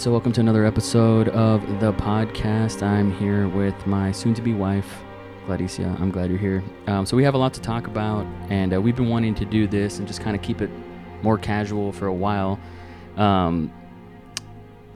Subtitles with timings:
[0.00, 2.82] right, so welcome to another episode of the podcast.
[2.82, 5.02] I'm here with my soon to be wife,
[5.46, 5.94] Gladicia.
[6.00, 6.64] I'm glad you're here.
[6.86, 9.44] Um, so, we have a lot to talk about, and uh, we've been wanting to
[9.44, 10.70] do this and just kind of keep it
[11.22, 12.58] more casual for a while.
[13.18, 13.70] Um,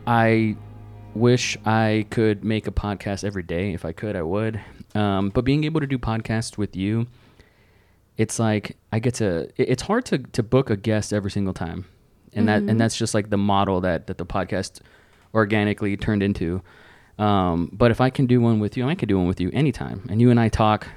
[0.06, 0.56] I
[1.14, 3.74] wish I could make a podcast every day.
[3.74, 4.58] If I could, I would.
[4.94, 7.08] Um, but being able to do podcasts with you,
[8.16, 9.50] it's like I get to.
[9.58, 11.84] It's hard to to book a guest every single time,
[12.32, 14.80] and that and that's just like the model that that the podcast
[15.34, 16.62] organically turned into.
[17.18, 19.50] Um, but if I can do one with you, I can do one with you
[19.52, 20.88] anytime, and you and I talk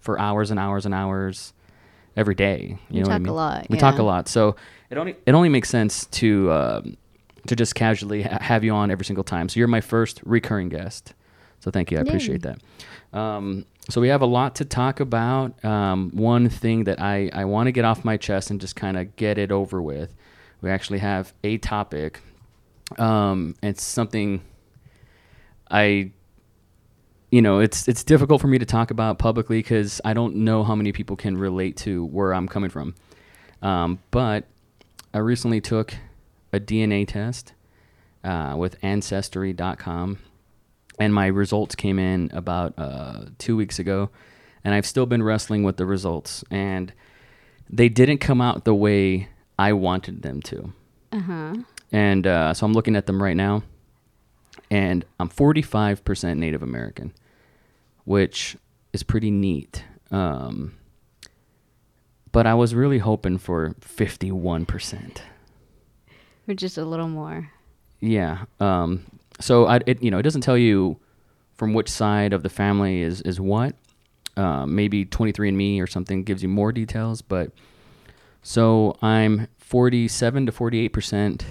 [0.00, 1.52] for hours and hours and hours
[2.16, 2.78] every day.
[2.90, 4.56] You We know what I talk a lot, We talk a lot, so
[4.90, 6.96] it only it only makes sense to um,
[7.46, 9.48] to just casually ha- have you on every single time.
[9.48, 11.14] So you're my first recurring guest.
[11.60, 11.98] So thank you.
[11.98, 12.08] I Yay.
[12.08, 12.58] appreciate that.
[13.16, 15.64] Um, so we have a lot to talk about.
[15.64, 18.96] Um, one thing that I, I want to get off my chest and just kind
[18.96, 20.14] of get it over with.
[20.60, 22.20] We actually have a topic.
[22.98, 24.42] Um, it's something
[25.70, 26.12] I,
[27.30, 30.64] you know, it's it's difficult for me to talk about publicly because I don't know
[30.64, 32.94] how many people can relate to where I'm coming from.
[33.62, 34.44] Um, but
[35.14, 35.94] I recently took
[36.52, 37.54] a DNA test
[38.24, 40.18] uh, with Ancestry.com,
[40.98, 44.10] and my results came in about uh, two weeks ago,
[44.64, 46.92] and I've still been wrestling with the results, and
[47.70, 50.72] they didn't come out the way I wanted them to.
[51.12, 51.54] Uh huh.
[51.92, 53.62] And uh, so I'm looking at them right now,
[54.70, 57.12] and I'm 45% Native American,
[58.04, 58.56] which
[58.94, 59.84] is pretty neat.
[60.10, 60.74] Um,
[62.32, 65.18] but I was really hoping for 51%.
[66.48, 67.50] Or just a little more.
[68.00, 68.46] Yeah.
[68.58, 69.04] Um,
[69.38, 70.98] so I, it, you know, it doesn't tell you
[71.54, 73.76] from which side of the family is is what.
[74.34, 77.52] Um, maybe 23andMe or something gives you more details, but
[78.42, 81.44] so I'm 47 to 48 percent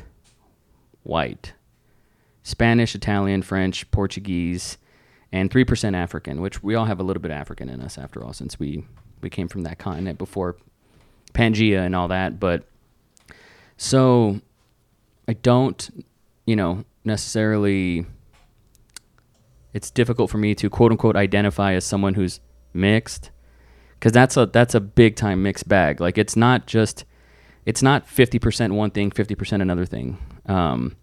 [1.04, 1.54] white,
[2.44, 4.78] Spanish, Italian, French, Portuguese,
[5.32, 8.24] and three percent African, which we all have a little bit African in us after
[8.24, 8.86] all, since we
[9.22, 10.58] we came from that continent before
[11.34, 12.40] Pangea and all that.
[12.40, 12.66] But
[13.78, 14.42] so
[15.28, 16.06] I don't,
[16.46, 18.06] you know, necessarily.
[19.74, 22.42] It's difficult for me to quote unquote identify as someone who's
[22.74, 23.32] mixed,
[23.94, 26.02] because that's a that's a big time mixed bag.
[26.02, 27.06] Like it's not just,
[27.66, 30.18] it's not fifty percent one thing, fifty percent another thing.
[30.46, 30.96] Um,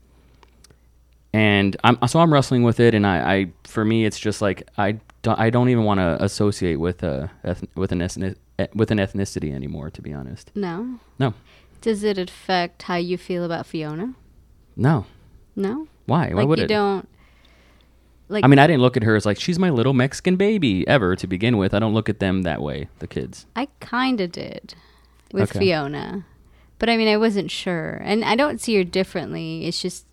[1.32, 4.68] and I'm so I'm wrestling with it, and I, I for me it's just like
[4.78, 7.30] I don't, I don't even want to associate with a
[7.74, 8.36] with an ethnic,
[8.74, 9.90] with an ethnicity anymore.
[9.90, 10.98] To be honest, No.
[11.18, 11.34] no,
[11.80, 14.14] Does it affect how you feel about Fiona?
[14.76, 15.06] no.
[15.56, 15.88] No.
[16.06, 16.28] Why?
[16.28, 16.68] Why like would you it?
[16.68, 17.08] don't.
[18.28, 20.86] Like I mean, I didn't look at her as like she's my little Mexican baby
[20.86, 21.74] ever to begin with.
[21.74, 23.46] I don't look at them that way, the kids.
[23.56, 24.74] I kind of did
[25.32, 25.58] with Okay.
[25.58, 26.24] Fiona,
[26.78, 29.66] but I mean, I wasn't sure, and I don't see her differently.
[29.66, 30.06] It's just,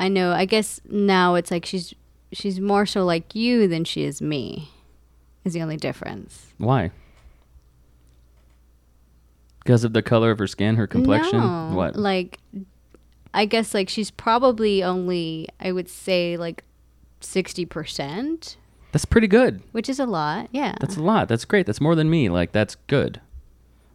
[0.00, 0.32] I know.
[0.32, 1.94] I guess now it's like she's
[2.32, 4.70] she's more so like you than she is me.
[5.44, 6.46] Is the only difference.
[6.58, 6.90] Why?
[9.62, 11.40] Because of the color of her skin, her complexion.
[11.40, 11.96] No, What?
[11.96, 12.38] Like,
[13.34, 16.62] I guess like she's probably only I would say like
[17.20, 18.56] sixty percent,
[18.92, 19.62] That's pretty good.
[19.72, 20.48] which is a lot.
[20.52, 20.74] Yeah.
[20.80, 21.28] That's a lot.
[21.28, 21.66] That's great.
[21.66, 22.28] That's more than me.
[22.28, 23.20] Like that's good.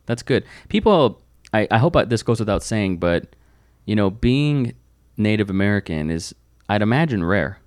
[0.05, 0.43] That's good.
[0.67, 1.21] People,
[1.53, 3.35] I, I hope I, this goes without saying, but
[3.85, 4.73] you know, being
[5.17, 6.33] Native American is,
[6.69, 7.59] I'd imagine, rare.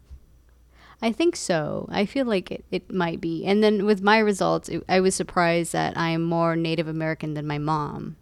[1.02, 1.86] I think so.
[1.90, 3.44] I feel like it, it might be.
[3.44, 7.34] And then with my results, it, I was surprised that I am more Native American
[7.34, 8.16] than my mom.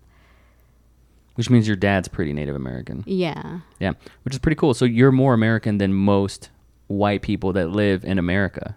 [1.37, 3.05] Which means your dad's pretty Native American.
[3.07, 3.61] Yeah.
[3.79, 3.93] Yeah,
[4.25, 4.75] which is pretty cool.
[4.75, 6.51] So you're more American than most
[6.89, 8.77] white people that live in America.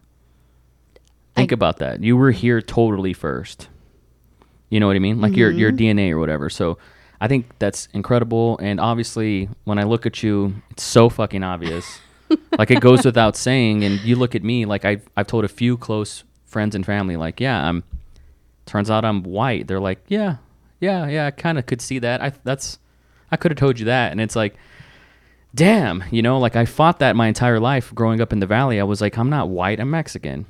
[1.35, 2.03] Think I- about that.
[2.03, 3.69] You were here totally first.
[4.69, 5.21] You know what I mean?
[5.21, 5.99] Like your your Mm-hmm.
[5.99, 6.49] DNA or whatever.
[6.49, 6.77] So
[7.21, 8.57] I think that's incredible.
[8.59, 11.99] And obviously, when I look at you, it's so fucking obvious.
[12.57, 13.83] like it goes without saying.
[13.83, 17.15] And you look at me, like I've I've told a few close friends and family,
[17.17, 17.83] like, yeah, I'm.
[18.65, 19.67] Turns out I'm white.
[19.67, 20.37] They're like, yeah,
[20.79, 21.27] yeah, yeah.
[21.27, 22.19] I kind of could see that.
[22.21, 22.79] I that's,
[23.29, 24.11] I could have told you that.
[24.11, 24.55] And it's like,
[25.53, 28.79] damn, you know, like I fought that my entire life growing up in the valley.
[28.79, 30.47] I was like, I'm not white, I'm Mexican,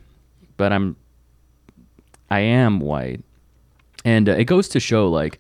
[0.56, 0.96] but I'm,
[2.30, 3.22] I am white,
[4.06, 5.40] and uh, it goes to show like,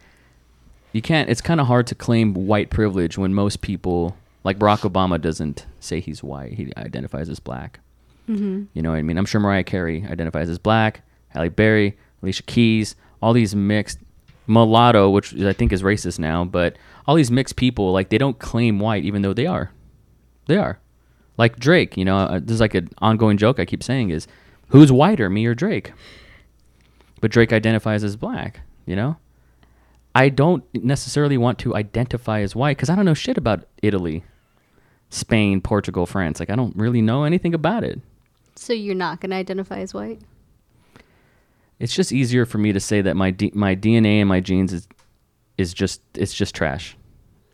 [0.91, 1.29] you can't.
[1.29, 5.65] It's kind of hard to claim white privilege when most people, like Barack Obama, doesn't
[5.79, 6.53] say he's white.
[6.53, 7.79] He identifies as black.
[8.29, 8.63] Mm-hmm.
[8.73, 9.17] You know what I mean?
[9.17, 11.01] I'm sure Mariah Carey identifies as black.
[11.29, 14.00] Halle Berry, Alicia Keys, all these mixed
[14.47, 16.77] mulatto, which I think is racist now, but
[17.07, 19.71] all these mixed people, like they don't claim white, even though they are.
[20.47, 20.79] They are.
[21.38, 24.27] Like Drake, you know, uh, this is like an ongoing joke I keep saying is,
[24.69, 25.91] who's whiter, me or Drake?
[27.21, 29.17] But Drake identifies as black, you know?
[30.13, 34.23] I don't necessarily want to identify as white because I don't know shit about Italy.
[35.09, 36.39] Spain, Portugal, France.
[36.39, 38.00] Like I don't really know anything about it.
[38.56, 40.21] So you're not going to identify as white?
[41.79, 44.71] It's just easier for me to say that my D- my DNA and my genes
[44.71, 44.88] is
[45.57, 46.95] is just it's just trash.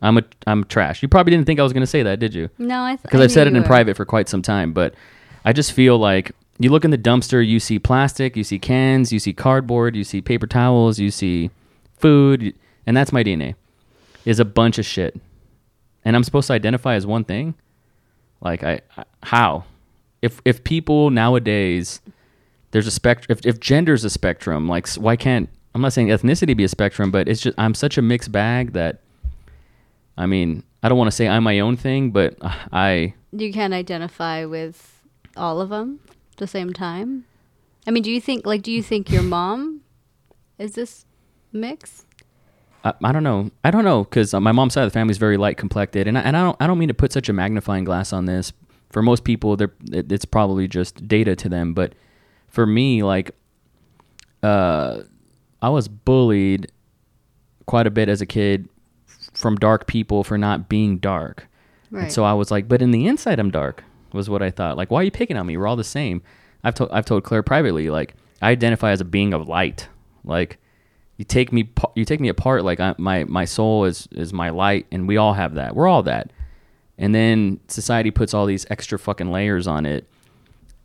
[0.04, 1.02] I'm a I'm trash.
[1.02, 2.50] You probably didn't think I was going to say that, did you?
[2.60, 3.68] No, I th- Because I I've said it in were.
[3.68, 4.94] private for quite some time, but
[5.44, 6.32] I just feel like
[6.64, 10.04] you look in the dumpster, you see plastic, you see cans, you see cardboard, you
[10.04, 11.50] see paper towels, you see
[11.98, 12.54] food,
[12.86, 13.56] and that's my DNA.
[14.26, 15.20] Is a bunch of shit.
[16.04, 17.56] And I'm supposed to identify as one thing?
[18.42, 19.66] Like I, I how?
[20.22, 22.02] If if people nowadays
[22.72, 26.56] there's a spectrum if if gender's a spectrum, like why can't I'm not saying ethnicity
[26.56, 29.00] be a spectrum, but it's just I'm such a mixed bag that
[30.18, 33.54] I mean, I don't want to say I'm my own thing, but uh, I You
[33.54, 35.02] can't identify with
[35.38, 36.00] all of them
[36.42, 37.24] the same time?
[37.88, 39.82] I mean, do you think, like, do you think your mom
[40.58, 41.06] is this
[41.54, 42.06] mix?
[42.84, 43.52] I, I don't know.
[43.64, 46.18] I don't know because my mom's side of the family is very light complected, and
[46.18, 48.52] I, and I don't I don't mean to put such a magnifying glass on this.
[48.90, 51.94] For most people, they're it, it's probably just data to them, but
[52.48, 53.32] for me, like,
[54.44, 55.04] uh,
[55.62, 56.72] I was bullied
[57.66, 58.68] quite a bit as a kid
[59.34, 61.48] from dark people for not being dark.
[61.92, 62.04] Right.
[62.04, 63.84] And so I was like, but in the inside, I'm dark.
[64.14, 64.78] Was what I thought.
[64.78, 65.58] Like, why are you picking on me?
[65.58, 66.22] We're all the same.
[66.64, 69.88] I've told I've told Claire privately, like, I identify as a being of light.
[70.24, 70.58] Like,
[71.18, 72.64] you take me you take me apart.
[72.64, 75.76] Like, I, my my soul is is my light, and we all have that.
[75.76, 76.32] We're all that.
[76.98, 80.08] And then society puts all these extra fucking layers on it,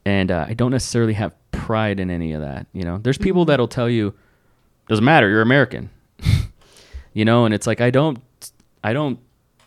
[0.04, 2.66] and uh, I don't necessarily have pride in any of that.
[2.72, 4.14] You know, there's people that'll tell you,
[4.88, 5.90] doesn't matter, you're American.
[7.12, 8.18] you know, and it's like I don't
[8.84, 9.18] I don't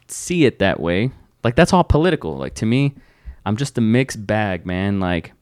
[0.07, 1.11] see it that way.
[1.43, 2.37] Like that's all political.
[2.37, 2.95] Like to me,
[3.49, 4.99] I'm just a mixed bag, man.
[4.99, 5.33] Like,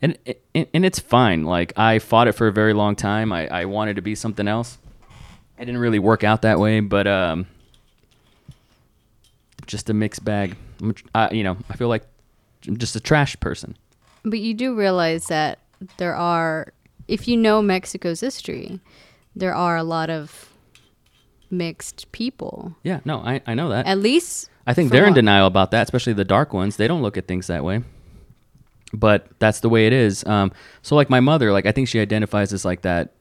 [0.00, 0.16] and
[0.54, 1.42] and, and it's fine.
[1.42, 3.32] Like I fought it for a very long time.
[3.32, 4.78] I, I wanted to be something else.
[5.58, 7.46] It didn't really work out that way, but um,
[9.66, 10.54] just a mixed bag.
[10.80, 12.04] I'm, I, you know, I feel like
[12.68, 13.76] I'm just a trash person.
[14.22, 15.58] But you do realize that
[15.96, 16.72] there are,
[17.08, 18.78] if you know Mexico's history,
[19.34, 20.52] there are a lot of
[21.50, 22.76] mixed people.
[22.84, 23.86] Yeah, no, I, I know that.
[23.86, 26.76] At least I think they're in denial about that, especially the dark ones.
[26.76, 27.82] They don't look at things that way.
[28.94, 30.24] But that's the way it is.
[30.26, 33.14] Um, so like my mother, like I think she identifies as like that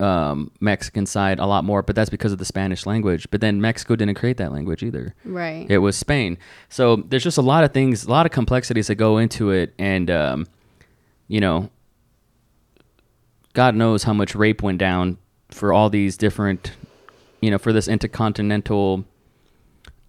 [0.00, 3.30] um, Mexican side a lot more, but that's because of the Spanish language.
[3.30, 5.14] But then Mexico didn't create that language either.
[5.24, 5.66] Right.
[5.68, 6.38] It was Spain.
[6.70, 9.74] So there's just a lot of things, a lot of complexities that go into it,
[9.78, 10.46] and um,
[11.28, 11.70] you know,
[13.52, 15.18] God knows how much rape went down
[15.50, 16.72] for all these different,
[17.40, 19.04] you know, for this intercontinental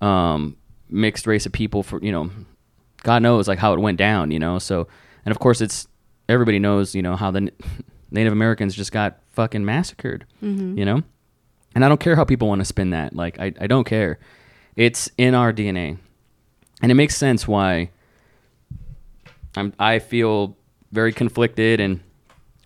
[0.01, 0.57] um,
[0.89, 1.83] mixed race of people.
[1.83, 2.29] For you know,
[3.03, 4.31] God knows like how it went down.
[4.31, 4.87] You know, so
[5.25, 5.87] and of course it's
[6.27, 7.51] everybody knows you know how the
[8.11, 10.25] Native Americans just got fucking massacred.
[10.77, 11.03] You know,
[11.75, 13.15] and I don't care how people want to spin that.
[13.15, 14.19] Like I, I don't care.
[14.75, 15.97] It's in our DNA,
[16.81, 17.91] and it makes sense why
[19.55, 19.73] I'm.
[19.79, 20.57] I feel
[20.91, 22.01] very conflicted and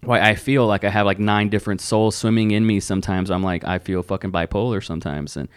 [0.02, 2.80] why I feel like I have like nine different souls swimming in me.
[2.80, 5.50] Sometimes I'm like I feel fucking bipolar sometimes, and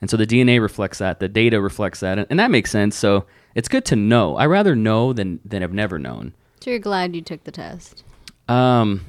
[0.00, 2.96] and so the DNA reflects that, the data reflects that, and, and that makes sense.
[2.96, 4.36] So it's good to know.
[4.36, 6.34] I rather know than than have never known.
[6.60, 8.04] so you're glad you took the test.
[8.48, 9.04] Um,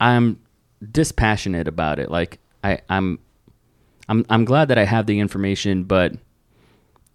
[0.00, 0.40] I'm
[0.90, 2.10] dispassionate about it.
[2.10, 3.18] Like I, I'm,
[4.08, 6.14] I'm, I'm glad that I have the information, but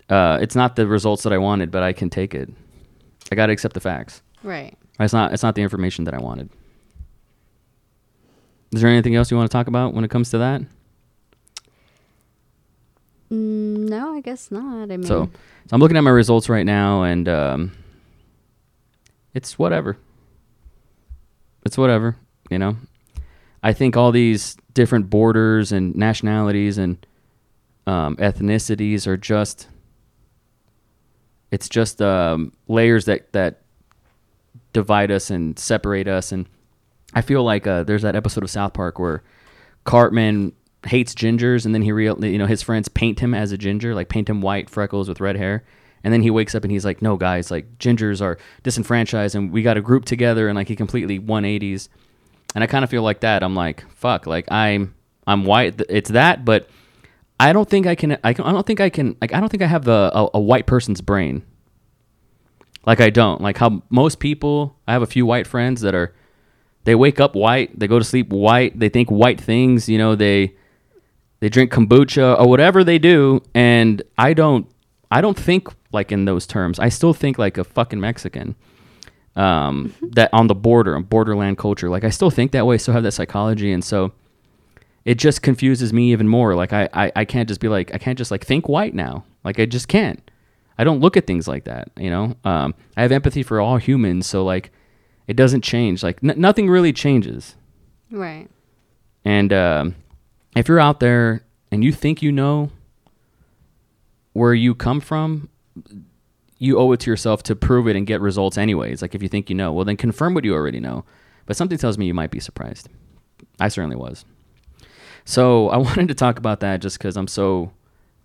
[0.09, 1.71] uh, it's not the results that I wanted.
[1.71, 2.49] But I can take it.
[3.31, 4.21] I got to accept the facts.
[4.43, 4.77] Right.
[4.99, 5.33] It's not.
[5.33, 6.49] It's not the information that I wanted.
[8.73, 10.61] Is there anything else you want to talk about when it comes to that?
[13.31, 14.91] Mm, no, I guess not.
[14.91, 17.71] I mean, So, so I'm looking at my results right now, and um,
[19.33, 19.97] it's whatever.
[21.65, 22.15] It's whatever,
[22.49, 22.77] you know.
[23.63, 27.03] I think all these different borders and nationalities and
[27.87, 29.67] um, ethnicities are just.
[31.51, 33.61] It's just um, layers that that
[34.73, 36.47] divide us and separate us, and
[37.13, 39.23] I feel like uh, there's that episode of South Park where
[39.85, 40.53] Cartman
[40.85, 43.95] hates gingers, and then he real you know his friends paint him as a ginger,
[43.95, 45.63] like paint him white, freckles with red hair,
[46.03, 49.51] and then he wakes up and he's like, "No, guys, like gingers are disenfranchised, and
[49.51, 51.89] we got to group together," and like he completely 180s,
[52.53, 53.43] and I kind of feel like that.
[53.43, 54.95] I'm like, fuck, like I'm
[55.27, 55.81] I'm white.
[55.89, 56.69] It's that, but
[57.39, 58.17] I don't think I can.
[58.23, 59.17] I, can, I don't think I can.
[59.21, 61.43] Like I don't think I have the a, a white person's brain.
[62.85, 63.41] Like I don't.
[63.41, 64.77] Like how most people.
[64.87, 66.15] I have a few white friends that are.
[66.85, 67.77] They wake up white.
[67.77, 68.79] They go to sleep white.
[68.79, 69.89] They think white things.
[69.89, 70.55] You know they.
[71.45, 74.67] They drink kombucha or whatever they do, and I don't.
[75.11, 76.79] I don't think like in those terms.
[76.79, 78.55] I still think like a fucking Mexican.
[79.35, 81.87] Um, that on the border, a borderland culture.
[81.87, 82.79] Like I still think that way.
[82.79, 84.11] Still have that psychology, and so
[85.05, 86.55] it just confuses me even more.
[86.55, 89.23] Like I, I, I can't just be like I can't just like think white now.
[89.43, 90.31] Like I just can't.
[90.79, 91.91] I don't look at things like that.
[91.95, 94.71] You know, um, I have empathy for all humans, so like,
[95.27, 96.01] it doesn't change.
[96.01, 97.55] Like n- nothing really changes.
[98.09, 98.49] Right.
[99.23, 99.95] And um,
[100.55, 102.71] if you're out there and you think you know
[104.33, 105.49] where you come from,
[106.57, 109.01] you owe it to yourself to prove it and get results anyways.
[109.01, 111.05] Like if you think you know, well then confirm what you already know.
[111.45, 112.89] But something tells me you might be surprised.
[113.59, 114.25] I certainly was.
[115.25, 117.71] So I wanted to talk about that just because I'm so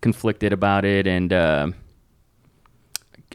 [0.01, 1.69] conflicted about it, and uh,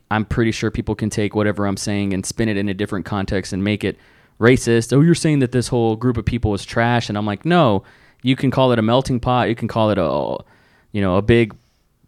[0.09, 3.05] I'm pretty sure people can take whatever I'm saying and spin it in a different
[3.05, 3.97] context and make it
[4.39, 4.93] racist.
[4.93, 7.83] Oh, you're saying that this whole group of people is trash, and I'm like, no.
[8.25, 9.49] You can call it a melting pot.
[9.49, 10.37] You can call it a,
[10.91, 11.55] you know, a big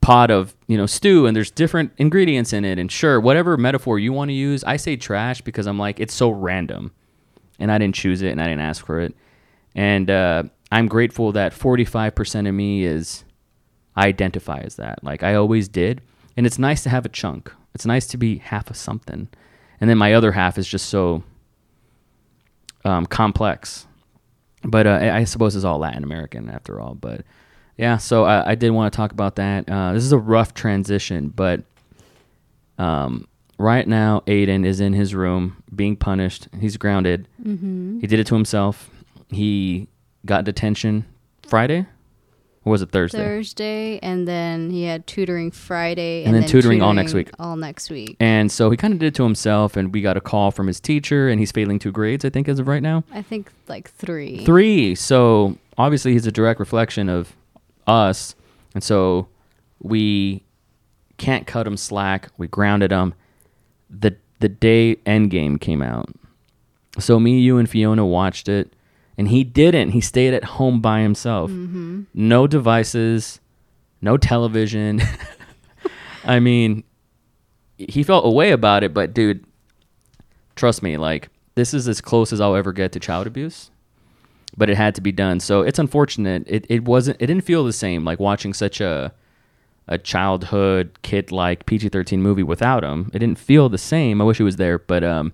[0.01, 2.79] pot of you know stew, and there's different ingredients in it.
[2.79, 6.15] And sure, whatever metaphor you want to use, I say trash because I'm like it's
[6.15, 6.91] so random,
[7.59, 9.15] and I didn't choose it and I didn't ask for it.
[9.75, 13.23] And uh, I'm grateful that 45% of me is
[13.95, 15.03] I identify as that.
[15.03, 16.01] Like I always did,
[16.35, 17.53] and it's nice to have a chunk.
[17.75, 19.27] It's nice to be half of something,
[19.79, 21.21] and then my other half is just so
[22.83, 23.85] um, complex.
[24.63, 26.95] But uh, I suppose it's all Latin American after all.
[26.95, 27.21] But
[27.77, 29.69] yeah, so I, I did want to talk about that.
[29.69, 31.63] Uh, this is a rough transition, but
[32.77, 33.27] um,
[33.59, 36.47] right now Aiden is in his room being punished.
[36.59, 37.27] He's grounded.
[37.41, 37.99] Mm-hmm.
[37.99, 38.89] He did it to himself.
[39.29, 39.87] He
[40.25, 41.05] got detention
[41.47, 41.85] Friday,
[42.67, 43.17] or was it Thursday?
[43.17, 47.29] Thursday, and then he had tutoring Friday, And then tutoring all next week.
[47.39, 48.17] All next week.
[48.19, 50.67] And so he kind of did it to himself, and we got a call from
[50.67, 53.03] his teacher, and he's failing two grades, I think, as of right now.
[53.11, 54.45] I think like three.
[54.45, 54.95] Three.
[54.95, 57.35] So obviously he's a direct reflection of
[57.87, 58.35] us,
[58.73, 59.29] and so
[59.81, 60.43] we
[61.17, 62.29] can't cut him slack.
[62.37, 63.13] We grounded him.
[63.89, 66.09] the The day Endgame came out,
[66.99, 68.73] so me, you, and Fiona watched it,
[69.17, 69.91] and he didn't.
[69.91, 71.49] He stayed at home by himself.
[71.49, 72.03] Mm-hmm.
[72.13, 73.39] No devices,
[74.01, 75.01] no television.
[76.23, 76.83] I mean,
[77.77, 79.45] he felt a way about it, but dude,
[80.55, 83.71] trust me, like this is as close as I'll ever get to child abuse.
[84.55, 85.39] But it had to be done.
[85.39, 86.43] So it's unfortunate.
[86.47, 89.13] It it wasn't it didn't feel the same like watching such a
[89.89, 93.09] a childhood kid like PG-13 movie without him.
[93.13, 94.19] It didn't feel the same.
[94.19, 95.33] I wish he was there, but um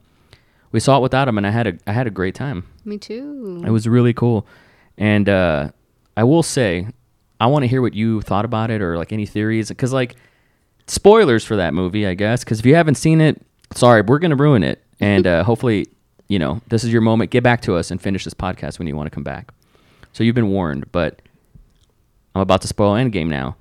[0.74, 2.66] we saw it without him and I had a I had a great time.
[2.84, 3.64] Me too.
[3.66, 4.46] It was really cool.
[4.98, 5.70] And uh,
[6.18, 6.88] I will say,
[7.40, 9.70] I want to hear what you thought about it or like any theories.
[9.70, 10.16] Because, like,
[10.88, 12.44] spoilers for that movie, I guess.
[12.44, 13.42] Because if you haven't seen it,
[13.74, 14.80] sorry, we're going to ruin it.
[15.00, 15.88] And uh, hopefully,
[16.30, 17.30] you know, this is your moment.
[17.30, 19.52] Get back to us and finish this podcast when you want to come back.
[20.14, 21.22] So you've been warned, but
[22.36, 23.58] I'm about to spoil Endgame now.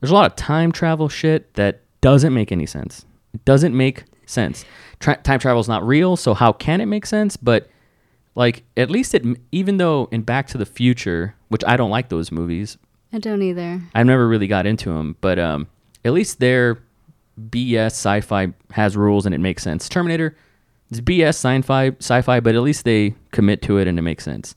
[0.00, 3.04] There's a lot of time travel shit that doesn't make any sense.
[3.34, 4.64] It doesn't make sense.
[5.00, 7.36] Tra- time travel is not real, so how can it make sense?
[7.36, 7.68] But
[8.34, 12.08] like at least it even though in Back to the Future, which I don't like
[12.10, 12.76] those movies,
[13.12, 13.80] I don't either.
[13.94, 15.68] I've never really got into them, but um,
[16.04, 16.78] at least their
[17.40, 19.88] BS sci-fi has rules and it makes sense.
[19.88, 20.36] Terminator,
[20.90, 24.54] it's BS sci-fi, sci-fi, but at least they commit to it and it makes sense.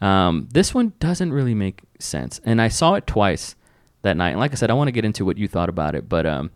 [0.00, 3.54] Um, this one doesn't really make sense, and I saw it twice
[4.02, 4.30] that night.
[4.30, 6.26] And like I said, I want to get into what you thought about it, but
[6.26, 6.50] um,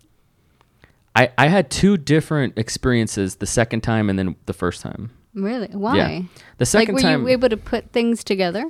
[1.16, 5.10] I I had two different experiences the second time and then the first time.
[5.34, 5.68] Really?
[5.68, 5.96] Why?
[5.96, 6.08] Yeah.
[6.18, 6.26] The
[6.60, 8.64] Like, second were time, you able to put things together?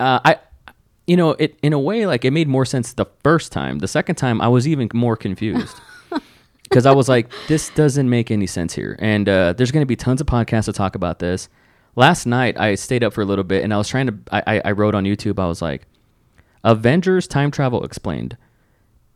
[0.00, 0.36] uh, I,
[1.06, 3.78] you know, it in a way like it made more sense the first time.
[3.78, 5.80] The second time, I was even more confused
[6.64, 8.96] because I was like, this doesn't make any sense here.
[8.98, 11.48] And uh, there's going to be tons of podcasts to talk about this.
[11.94, 14.14] Last night, I stayed up for a little bit and I was trying to.
[14.32, 15.38] I, I, I wrote on YouTube.
[15.38, 15.86] I was like,
[16.64, 18.36] Avengers time travel explained.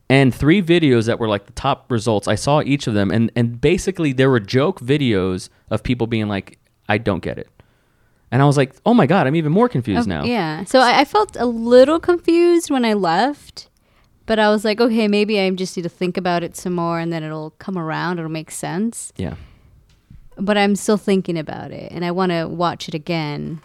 [0.09, 2.29] And three videos that were like the top results.
[2.29, 6.29] I saw each of them, and and basically there were joke videos of people being
[6.29, 6.59] like,
[6.89, 7.49] "I don't get it,"
[8.31, 10.63] and I was like, "Oh my god, I'm even more confused Oh, now." Yeah.
[10.65, 13.69] So I, I felt a little confused when I left,
[14.27, 17.01] but I was like, okay, maybe I just need to think about it some more,
[17.01, 18.19] and then it'll come around.
[18.21, 19.13] It'll make sense.
[19.17, 19.35] Yeah.
[20.37, 23.61] But I'm still thinking about it, and I want to watch it again.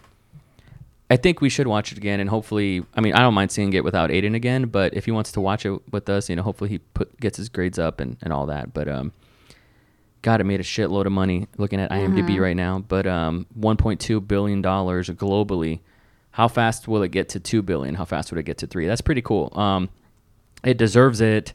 [1.11, 3.73] I think we should watch it again, and hopefully, I mean, I don't mind seeing
[3.73, 6.41] it without Aiden again, but if he wants to watch it with us, you know,
[6.43, 8.73] hopefully he put gets his grades up and, and all that.
[8.73, 9.11] But um,
[10.21, 12.41] God, it made a shitload of money looking at IMDb Uh-huh.
[12.41, 12.79] right now.
[12.79, 15.81] But um, 1.2 billion dollars globally.
[16.35, 17.95] How fast will it get to two billion?
[17.95, 18.87] How fast would it get to three?
[18.87, 19.51] That's pretty cool.
[19.57, 19.89] Um,
[20.63, 21.51] it deserves it.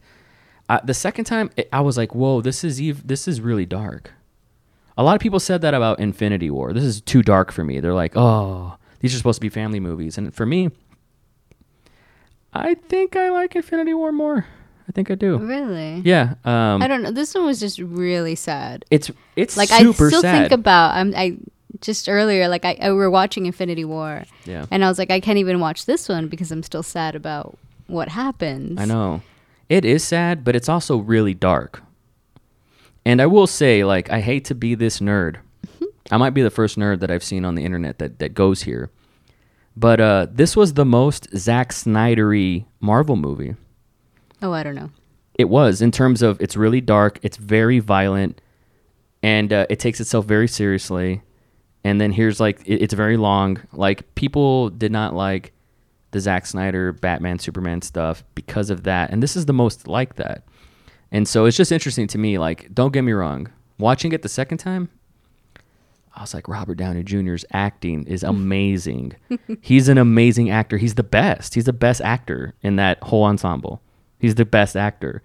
[0.68, 3.64] Uh, the second time, it, I was like, "Whoa, this is ev- this is really
[3.64, 4.12] dark."
[4.98, 6.74] A lot of people said that about Infinity War.
[6.74, 7.80] This is too dark for me.
[7.80, 10.70] They're like, "Oh, these are supposed to be family movies," and for me,
[12.52, 14.46] I think I like Infinity War more.
[14.88, 15.36] I think I do.
[15.38, 16.00] Really?
[16.04, 16.34] Yeah.
[16.44, 17.10] Um, I don't know.
[17.10, 18.84] This one was just really sad.
[18.90, 20.38] it's it's Like super I still sad.
[20.48, 20.94] think about.
[20.94, 21.12] I'm.
[21.16, 21.36] I
[21.82, 24.64] just earlier, like I, I we were watching Infinity War, yeah.
[24.70, 27.58] and I was like, I can't even watch this one because I'm still sad about
[27.88, 28.80] what happens.
[28.80, 29.22] I know.
[29.68, 31.82] it is sad, but it's also really dark.
[33.04, 35.36] And I will say, like, I hate to be this nerd.
[36.10, 38.62] I might be the first nerd that I've seen on the internet that, that goes
[38.62, 38.90] here.
[39.76, 43.56] But uh, this was the most Zack Snydery Marvel movie.
[44.42, 44.90] Oh, I don't know.
[45.34, 48.40] It was in terms of it's really dark, it's very violent,
[49.22, 51.22] and uh, it takes itself very seriously.
[51.84, 53.60] And then here's like it, it's very long.
[53.72, 55.52] Like people did not like
[56.12, 60.14] the Zack Snyder Batman Superman stuff because of that, and this is the most like
[60.14, 60.44] that.
[61.12, 62.38] And so it's just interesting to me.
[62.38, 63.48] Like, don't get me wrong,
[63.78, 64.88] watching it the second time,
[66.16, 69.12] I was like, Robert Downey Jr.'s acting is amazing.
[69.60, 70.78] He's an amazing actor.
[70.78, 71.54] He's the best.
[71.54, 73.82] He's the best actor in that whole ensemble.
[74.18, 75.22] He's the best actor.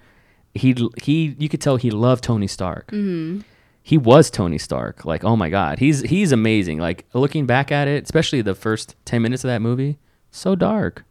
[0.54, 1.36] He he.
[1.40, 2.88] You could tell he loved Tony Stark.
[2.88, 3.42] Mm-hmm.
[3.82, 5.06] He was Tony Stark.
[5.06, 6.80] Like, oh my god, he's he's amazing.
[6.80, 9.98] Like looking back at it, especially the first ten minutes of that movie,
[10.30, 11.06] so dark,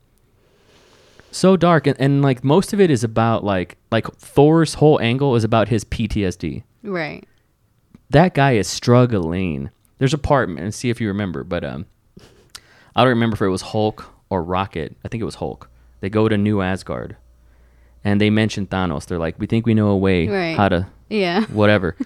[1.30, 5.34] so dark, and, and like most of it is about like like Thor's whole angle
[5.36, 7.26] is about his PTSD Right.
[8.10, 9.70] That guy is struggling.
[9.98, 11.86] There's a part, and see if you remember, but um,
[12.96, 14.96] I don't remember if it was Hulk or Rocket.
[15.04, 15.68] I think it was Hulk.
[16.00, 17.16] They go to New Asgard,
[18.04, 19.06] and they mention Thanos.
[19.06, 20.56] They're like, "We think we know a way Right.
[20.56, 21.44] how to Yeah.
[21.52, 21.96] whatever."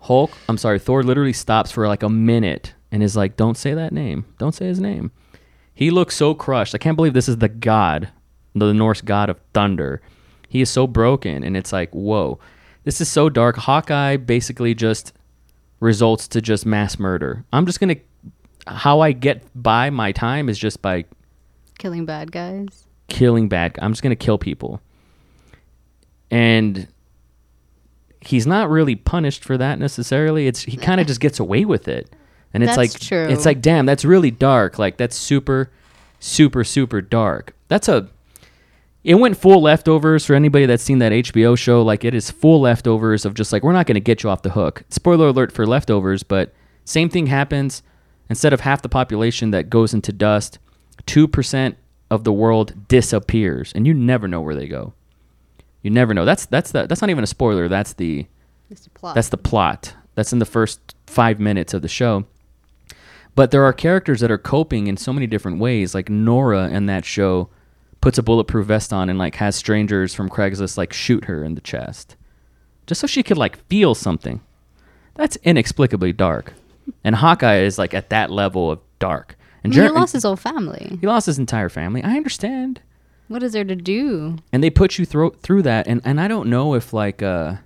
[0.00, 3.74] Hulk, I'm sorry, Thor literally stops for like a minute and is like, "Don't say
[3.74, 4.24] that name.
[4.38, 5.10] Don't say his name."
[5.74, 6.74] He looks so crushed.
[6.74, 8.08] I can't believe this is the god,
[8.54, 10.00] the Norse god of thunder.
[10.48, 12.38] He is so broken, and it's like, whoa,
[12.88, 13.54] this is so dark.
[13.56, 15.12] Hawkeye basically just
[15.78, 17.44] results to just mass murder.
[17.52, 17.96] I'm just gonna,
[18.66, 21.04] how I get by my time is just by
[21.78, 22.86] Killing bad guys.
[23.08, 23.78] killing bad.
[23.82, 24.80] I'm just gonna kill people,
[26.30, 26.88] and
[28.22, 30.46] he's not really punished for that necessarily.
[30.46, 32.10] It's he kind of just gets away with it,
[32.54, 33.26] and it's That's like true.
[33.28, 34.78] it's like damn, that's really dark.
[34.78, 35.70] Like that's super,
[36.20, 37.54] super, super dark.
[37.68, 38.08] That's a.
[39.08, 41.80] It went full leftovers for anybody that's seen that HBO show.
[41.80, 44.42] Like it is full leftovers of just like we're not going to get you off
[44.42, 44.82] the hook.
[44.90, 46.52] Spoiler alert for leftovers, but
[46.84, 47.82] same thing happens.
[48.28, 50.58] Instead of half the population that goes into dust,
[51.06, 51.78] two percent
[52.10, 54.92] of the world disappears, and you never know where they go.
[55.80, 56.26] You never know.
[56.26, 57.66] That's that's the, that's not even a spoiler.
[57.66, 58.26] That's the
[58.68, 59.14] It's a plot.
[59.14, 59.94] that's the plot.
[60.16, 62.26] That's in the first five minutes of the show.
[63.34, 65.94] But there are characters that are coping in so many different ways.
[65.94, 67.48] Like Nora in that show
[68.08, 71.54] puts a bulletproof vest on and like has strangers from Craigslist like shoot her in
[71.54, 72.16] the chest.
[72.86, 74.40] Just so she could like feel something.
[75.14, 76.54] That's inexplicably dark.
[77.04, 79.36] And Hawkeye is like at that level of dark.
[79.62, 80.96] And mean, he lost his whole family.
[81.02, 82.02] he lost his entire family.
[82.02, 82.80] I understand
[83.26, 84.36] What is there to do?
[84.54, 87.56] and they put you through through that and and I don't know if like uh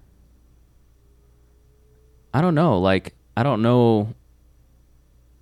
[2.34, 4.12] I don't know like I don't know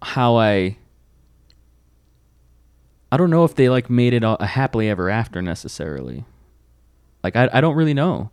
[0.02, 0.76] how I
[3.12, 6.24] I don't know if they like made it a happily ever after necessarily.
[7.22, 8.30] Like I I don't really know.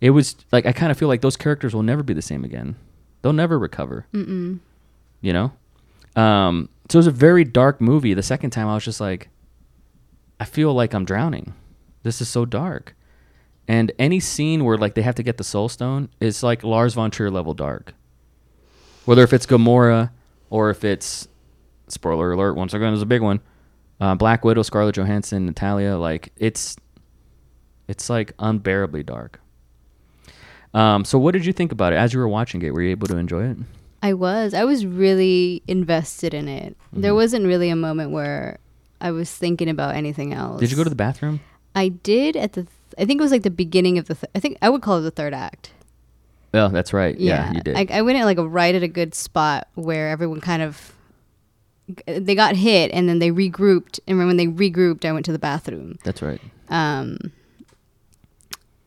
[0.00, 2.44] It was like I kind of feel like those characters will never be the same
[2.44, 2.76] again.
[3.22, 4.06] They'll never recover.
[4.12, 4.60] Mm-mm.
[5.20, 5.52] You know?
[6.16, 8.14] Um so it was a very dark movie.
[8.14, 9.28] The second time I was just like
[10.40, 11.54] I feel like I'm drowning.
[12.02, 12.94] This is so dark.
[13.66, 16.94] And any scene where like they have to get the soul stone is like Lars
[16.94, 17.94] von Trier level dark.
[19.04, 20.10] Whether if it's Gamora
[20.50, 21.28] or if it's
[21.88, 23.40] spoiler alert, once again is a big one.
[24.00, 26.76] Uh, Black Widow, Scarlett Johansson, Natalia, like it's
[27.88, 29.40] it's like unbearably dark.
[30.72, 32.74] Um, so what did you think about it as you were watching it?
[32.74, 33.56] Were you able to enjoy it?
[34.02, 34.52] I was.
[34.52, 36.76] I was really invested in it.
[36.88, 37.00] Mm-hmm.
[37.00, 38.58] There wasn't really a moment where
[39.00, 40.60] I was thinking about anything else.
[40.60, 41.40] Did you go to the bathroom?
[41.74, 42.62] I did at the.
[42.62, 44.14] Th- I think it was like the beginning of the.
[44.14, 45.70] Th- I think I would call it the third act.
[46.52, 47.18] Oh, that's right.
[47.18, 47.76] Yeah, you did.
[47.76, 50.93] I, I went at like a right at a good spot where everyone kind of.
[52.06, 55.38] They got hit and then they regrouped, and when they regrouped, I went to the
[55.38, 55.98] bathroom.
[56.04, 56.40] that's right.
[56.70, 57.18] um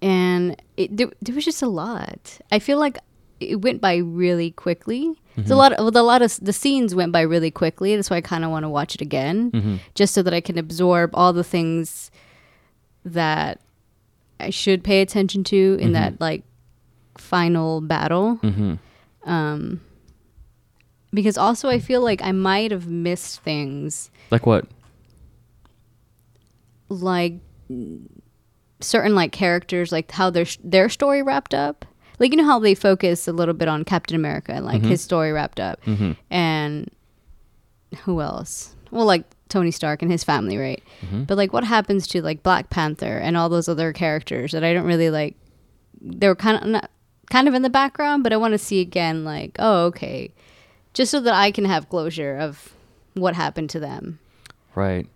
[0.02, 3.00] and it there, there was just a lot i feel like
[3.40, 7.12] it went by really quickly There's a lot of a lot of the scenes went
[7.12, 9.80] by really quickly that's why i kind of want to watch it again Mhm.
[9.96, 12.12] just so that i can absorb all the things
[13.06, 13.60] that
[14.40, 16.44] i should pay attention to in that like
[17.18, 18.74] final battle Mm-hmm.
[19.30, 19.82] um
[21.14, 24.12] because also i feel like i might have missed things.
[24.32, 24.66] Like what?
[26.90, 27.34] like
[28.80, 31.86] certain like characters like how their their story wrapped up.
[32.20, 35.02] Like you know how they focus a little bit on captain america and like his
[35.02, 35.84] story wrapped up.
[35.86, 36.14] Mm-hmm.
[36.30, 36.90] and
[38.04, 38.76] who else?
[38.92, 40.84] Well like tony stark and his family right?
[41.02, 41.24] Mm-hmm.
[41.24, 44.74] but like what happens to like black panther and all those other characters that i
[44.74, 45.36] don't really like
[46.02, 46.92] they were kind of not
[47.30, 50.34] kind of in the background but i want to see again like oh okay
[50.98, 52.74] just so that i can have closure of
[53.14, 54.20] what happened to them
[54.76, 55.08] Right.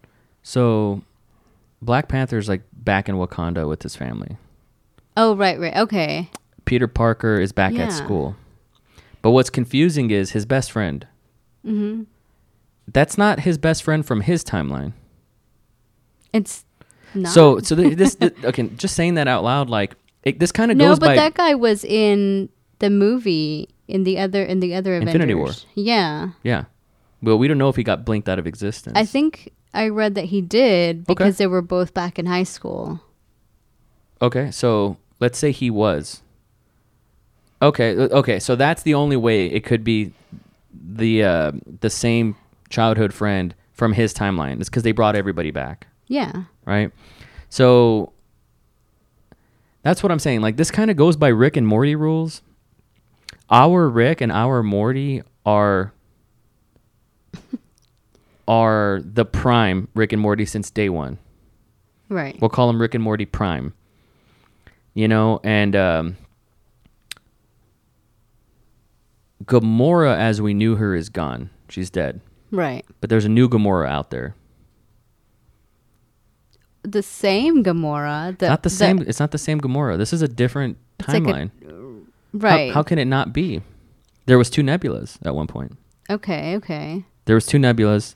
[0.42, 1.04] So
[1.84, 4.38] Black Panther's like back in Wakanda with his family.
[5.16, 5.76] Oh, right, right.
[5.78, 6.32] Okay.
[6.66, 7.84] Peter Parker is back Yeah.
[7.84, 8.36] at school.
[9.22, 11.06] But what's confusing is his best friend.
[11.64, 12.08] Mhm.
[12.92, 14.94] That's not his best friend from his timeline.
[16.34, 16.66] It's
[17.14, 17.32] not.
[17.32, 20.72] So, so th- this, th- okay, just saying that out loud, like it, this kind
[20.72, 21.16] of no, goes but by.
[21.18, 25.16] that guy was in the movie in the other in the other Avengers.
[25.16, 25.50] Infinity War.
[25.76, 26.30] Yeah.
[26.44, 26.66] yeah,
[27.22, 28.98] well, we don't know if he got blinked out of existence.
[28.98, 31.04] I think I read that he did Okay.
[31.08, 33.00] because they were both back in high school.
[34.22, 36.22] Okay, so let's say he was.
[37.62, 40.12] Okay, okay, so that's the only way it could be
[40.74, 41.52] the uh,
[41.82, 42.36] the same
[42.70, 44.60] childhood friend from his timeline.
[44.60, 46.44] It's because they brought everybody back, Yeah.
[46.66, 46.92] right?
[47.50, 48.14] So
[49.84, 50.42] that's what I'm saying.
[50.42, 52.42] Like this kind of goes by Rick and Morty rules.
[53.52, 55.94] Our Rick and our Morty are
[58.48, 61.18] are the prime Rick and Morty since day one.
[62.10, 62.40] Right.
[62.42, 63.74] We'll call them Rick and Morty Prime.
[64.94, 66.18] You know, and um,
[69.46, 71.50] Gamora, as we knew her, is gone.
[71.70, 72.20] She's dead.
[72.52, 72.86] right.
[73.00, 74.36] But there's a new Gamora out there.
[76.84, 78.38] The same Gamora.
[78.38, 79.00] The, not the same.
[79.00, 79.98] it's not the same Gamora.
[79.98, 81.52] This is a different timeline.
[81.64, 81.81] How-
[82.34, 82.74] Right.
[82.74, 83.62] How, can it not be?
[84.26, 85.78] There was two nebulas at one point.
[86.10, 86.56] okay.
[86.58, 87.04] Okay.
[87.26, 88.16] There was two nebulas,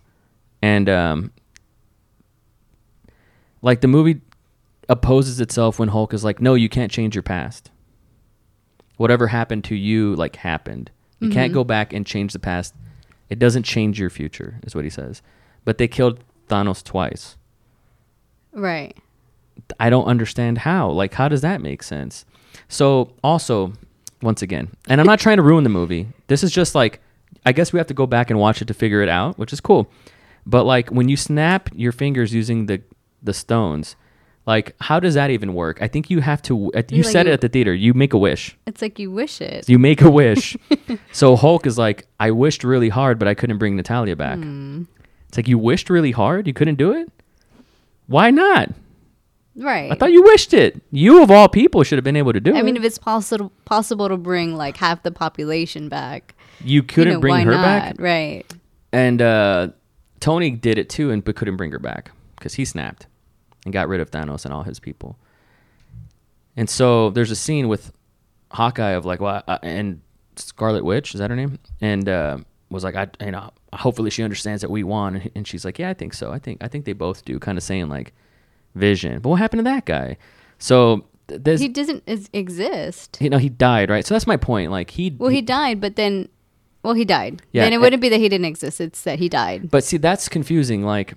[0.61, 1.31] and um,
[3.61, 4.21] like the movie
[4.89, 7.71] opposes itself when Hulk is like, "No, you can't change your past.
[8.97, 10.91] Whatever happened to you, like happened.
[11.19, 12.73] You can't go back and change the past.
[13.29, 15.21] It doesn't change your future," is what he says.
[15.63, 17.37] But they killed Thanos twice.
[18.51, 18.95] Right.
[19.79, 20.89] I don't understand how.
[20.89, 22.25] Like, how does that make sense?
[22.67, 23.73] So, also,
[24.21, 26.07] once again, and I'm not trying to ruin the movie.
[26.27, 27.01] This is just like,
[27.45, 29.53] I guess we have to go back and watch it to figure it out, which
[29.53, 29.89] is cool.
[30.45, 32.81] But like, when you snap your fingers using the
[33.23, 33.95] the stones,
[34.45, 35.81] like, how does that even work?
[35.81, 36.71] I think you have to.
[36.89, 37.73] You like said it at the theater.
[37.73, 38.55] You make a wish.
[38.67, 39.67] It's like you wish it.
[39.67, 40.55] You make a wish.
[41.11, 44.37] so Hulk is like, I wished really hard, but I couldn't bring Natalia back.
[44.37, 44.83] Hmm.
[45.27, 47.11] It's like you wished really hard, you couldn't do it.
[48.07, 48.69] Why not?
[49.55, 49.91] Right.
[49.91, 50.81] I thought you wished it.
[50.91, 52.57] You of all people should have been able to do it.
[52.57, 57.07] I mean, if it's possible possible to bring like half the population back, you couldn't
[57.07, 57.63] you know, bring her not?
[57.63, 58.43] back, Right.
[58.93, 59.69] and uh,
[60.19, 63.07] Tony did it too, and but couldn't bring her back because he snapped
[63.65, 65.17] and got rid of Thanos and all his people.
[66.57, 67.91] And so there's a scene with
[68.51, 70.01] Hawkeye of like, well, uh, and
[70.37, 71.59] Scarlet Witch is that her name?
[71.81, 72.37] And uh,
[72.69, 75.89] was like, I, you know, hopefully she understands that we won, and she's like, yeah,
[75.89, 76.31] I think so.
[76.31, 78.13] I think I think they both do, kind of saying like,
[78.75, 79.19] Vision.
[79.21, 80.17] But what happened to that guy?
[80.59, 83.17] So th- there's, He doesn't is, exist.
[83.19, 84.05] you know, he died, right?
[84.05, 84.71] So that's my point.
[84.71, 86.29] Like he, Well, he died, but then,
[86.83, 87.41] well, he died.
[87.51, 88.79] Yeah, Then it wouldn't be that he didn't exist.
[88.79, 90.83] It's that he died But see, that's confusing.
[90.83, 91.15] Like,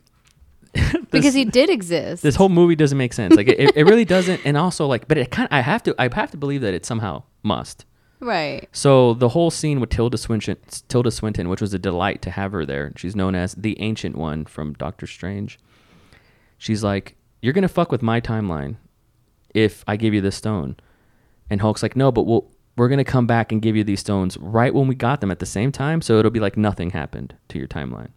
[1.11, 2.23] because he did exist.
[2.23, 3.35] this whole movie doesn't make sense.
[3.35, 4.41] Like, it, it really doesn't.
[4.45, 5.49] And also, like, but it kind.
[5.51, 5.95] I have to.
[5.99, 7.85] I have to believe that it somehow must.
[8.21, 8.69] right.
[8.73, 10.57] So the whole scene with Tilda Swinton,
[10.89, 12.93] Tilda Swinton, which was a delight to have her there.
[12.97, 15.59] She's known as the Ancient One from Doctor Strange.
[16.59, 18.77] She's like, "You're gonna fuck with my timeline
[19.55, 20.77] if I give you this stone,"
[21.51, 24.37] and Hulk's like, "No, but we'll." We're gonna come back and give you these stones
[24.37, 27.35] right when we got them at the same time, so it'll be like nothing happened
[27.49, 28.11] to your timeline.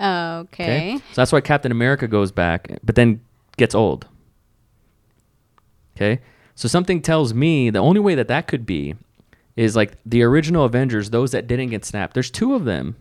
[0.00, 0.98] Okay.
[0.98, 3.20] So that's why Captain America goes back, but then
[3.56, 4.06] gets old.
[5.96, 6.20] Okay.
[6.54, 8.94] So something tells me the only way that that could be
[9.56, 12.14] is like the original Avengers, those that didn't get snapped.
[12.14, 12.94] There's two of them.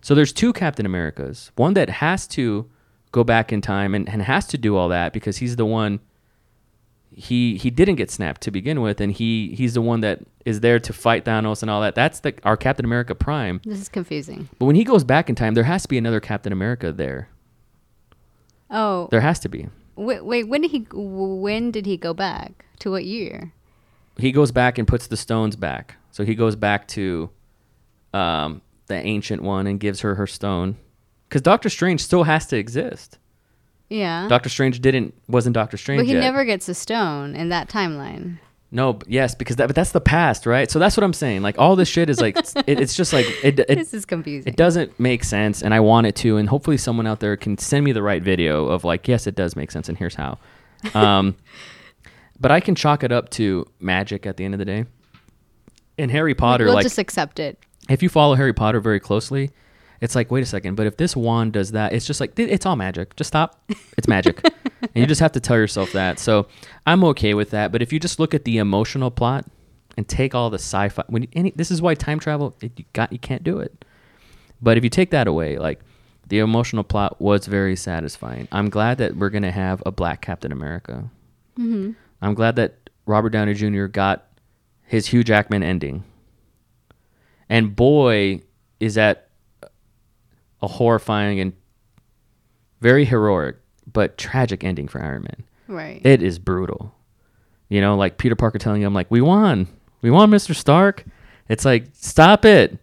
[0.00, 1.50] So there's two Captain Americas.
[1.56, 2.70] One that has to
[3.16, 6.00] go back in time and, and has to do all that because he's the one
[7.10, 10.60] he he didn't get snapped to begin with and he he's the one that is
[10.60, 11.94] there to fight Thanos and all that.
[11.94, 13.60] That's the our Captain America Prime.
[13.64, 14.48] This is confusing.
[14.58, 17.28] But when he goes back in time, there has to be another Captain America there.
[18.70, 19.68] Oh, There has to be.
[19.94, 20.48] wait, wait.
[20.48, 20.86] When did he?
[20.92, 22.66] When did he go back?
[22.80, 23.52] To what year?
[24.18, 25.96] He goes back and puts the stones back.
[26.10, 27.30] So he goes back to
[28.12, 30.76] um, the ancient one and gives her her stone.
[31.28, 33.18] Because Doctor Strange still has to exist.
[33.88, 34.26] Yeah.
[34.28, 36.20] Doctor Strange didn't wasn't Doctor Strange but he yet.
[36.20, 38.38] never gets a stone in that timeline.
[38.72, 40.68] No, but yes, because that but that's the past, right?
[40.70, 41.42] So that's what I'm saying.
[41.42, 44.52] Like all this shit is like it, it's just like it it, this is confusing.
[44.52, 47.58] it doesn't make sense, and I want it to, and hopefully someone out there can
[47.58, 50.38] send me the right video of like, yes, it does make sense, and here's how.
[50.94, 51.36] Um,
[52.40, 54.84] but I can chalk it up to magic at the end of the day.
[55.96, 57.58] In Harry Potter, we'll like just accept it.
[57.88, 59.52] if you follow Harry Potter very closely,
[60.00, 62.66] it's like, wait a second, but if this wand does that, it's just like, it's
[62.66, 63.16] all magic.
[63.16, 63.62] Just stop.
[63.96, 64.42] It's magic.
[64.82, 66.18] and you just have to tell yourself that.
[66.18, 66.46] So
[66.86, 67.72] I'm okay with that.
[67.72, 69.46] But if you just look at the emotional plot
[69.96, 72.84] and take all the sci-fi, when you, any, this is why time travel, it, you
[72.92, 73.84] got, you can't do it.
[74.60, 75.80] But if you take that away, like
[76.26, 78.48] the emotional plot was very satisfying.
[78.52, 81.10] I'm glad that we're gonna have a black Captain America.
[81.58, 81.92] Mm-hmm.
[82.22, 83.86] I'm glad that Robert Downey Jr.
[83.86, 84.26] got
[84.82, 86.04] his Hugh Jackman ending.
[87.48, 88.40] And boy,
[88.80, 89.25] is that
[90.66, 91.52] a horrifying and
[92.80, 93.56] very heroic
[93.90, 95.44] but tragic ending for Iron Man.
[95.68, 96.00] Right.
[96.04, 96.94] It is brutal.
[97.68, 99.68] You know, like Peter Parker telling him, like, we won.
[100.02, 100.54] We won, Mr.
[100.54, 101.04] Stark.
[101.48, 102.78] It's like, stop it.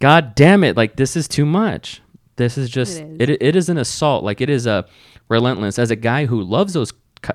[0.00, 0.76] God damn it.
[0.76, 2.00] Like, this is too much.
[2.36, 4.24] This is just, It it, it is an assault.
[4.24, 4.86] Like, it is a
[5.28, 5.78] relentless.
[5.78, 6.92] As a guy who loves those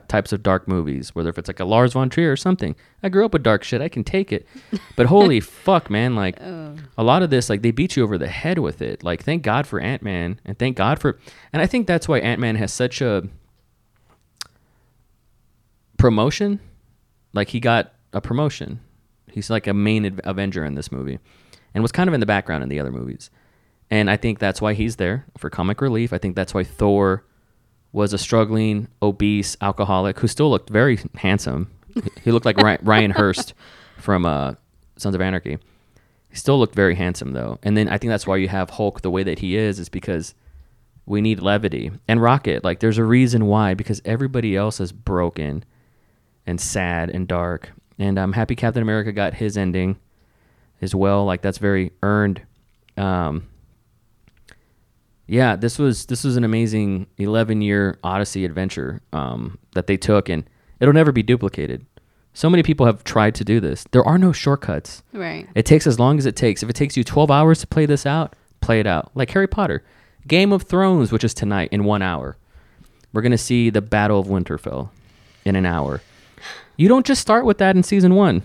[0.07, 3.09] types of dark movies, whether if it's like a Lars von Trier or something, I
[3.09, 3.81] grew up with dark shit.
[3.81, 4.47] I can take it.
[4.95, 6.15] But holy fuck, man.
[6.15, 6.75] Like, oh.
[6.97, 9.03] a lot of this, like they beat you over the head with it.
[9.03, 11.19] Like, thank God for Ant Man, and thank God for,
[11.51, 13.23] and I think that's why Ant Man has such a
[15.97, 16.59] promotion.
[17.33, 18.79] Like he got a promotion.
[19.31, 21.19] He's like a main Avenger in this movie,
[21.73, 23.29] and was kind of in the background in the other movies.
[23.89, 26.13] And I think that's why he's there for comic relief.
[26.13, 27.25] I think that's why Thor
[27.93, 31.71] was a struggling, obese alcoholic who still looked very handsome.
[32.23, 33.53] he looked like Ryan Hurst
[33.97, 34.55] from uh,
[34.97, 35.59] Sons of Anarchy.
[36.29, 37.59] He still looked very handsome though.
[37.63, 39.87] And then I think that's why you have Hulk the way that he is is
[39.87, 40.33] because
[41.05, 41.91] we need levity.
[42.07, 45.63] And Rocket, like there's a reason why because everybody else is broken
[46.47, 47.71] and sad and dark.
[47.99, 49.99] And I'm happy Captain America got his ending
[50.81, 51.25] as well.
[51.25, 52.41] Like that's very earned.
[52.97, 53.47] Um,
[55.27, 60.29] yeah, this was this was an amazing 11 year Odyssey adventure um, that they took,
[60.29, 60.43] and
[60.79, 61.85] it'll never be duplicated.
[62.33, 63.85] So many people have tried to do this.
[63.91, 65.03] There are no shortcuts.
[65.13, 65.47] Right.
[65.53, 66.63] It takes as long as it takes.
[66.63, 69.11] If it takes you 12 hours to play this out, play it out.
[69.13, 69.83] Like Harry Potter,
[70.27, 72.37] Game of Thrones, which is tonight in one hour.
[73.13, 74.89] We're gonna see the Battle of Winterfell
[75.45, 76.01] in an hour.
[76.75, 78.41] You don't just start with that in season one.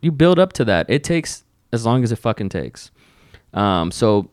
[0.00, 0.90] You build up to that.
[0.90, 2.90] It takes as long as it fucking takes.
[3.54, 4.30] Um, so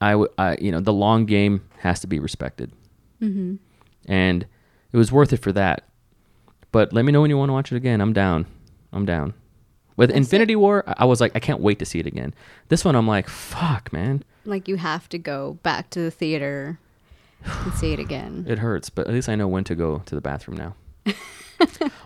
[0.00, 2.72] I, w- I, you know, the long game has to be respected,
[3.22, 3.56] Mm-hmm.
[4.10, 4.46] and
[4.92, 5.84] it was worth it for that.
[6.72, 8.00] But let me know when you want to watch it again.
[8.00, 8.46] I'm down.
[8.92, 9.34] I'm down.
[9.96, 10.20] With That's it.
[10.22, 12.32] Infinity War, I I was like, I can't wait to see it again.
[12.68, 16.78] This one, I'm like, fuck, man, Like you have to go back to the theater
[17.44, 18.46] and see it again.
[18.48, 18.88] it hurts.
[18.88, 20.74] But at least I know when to go to the bathroom now.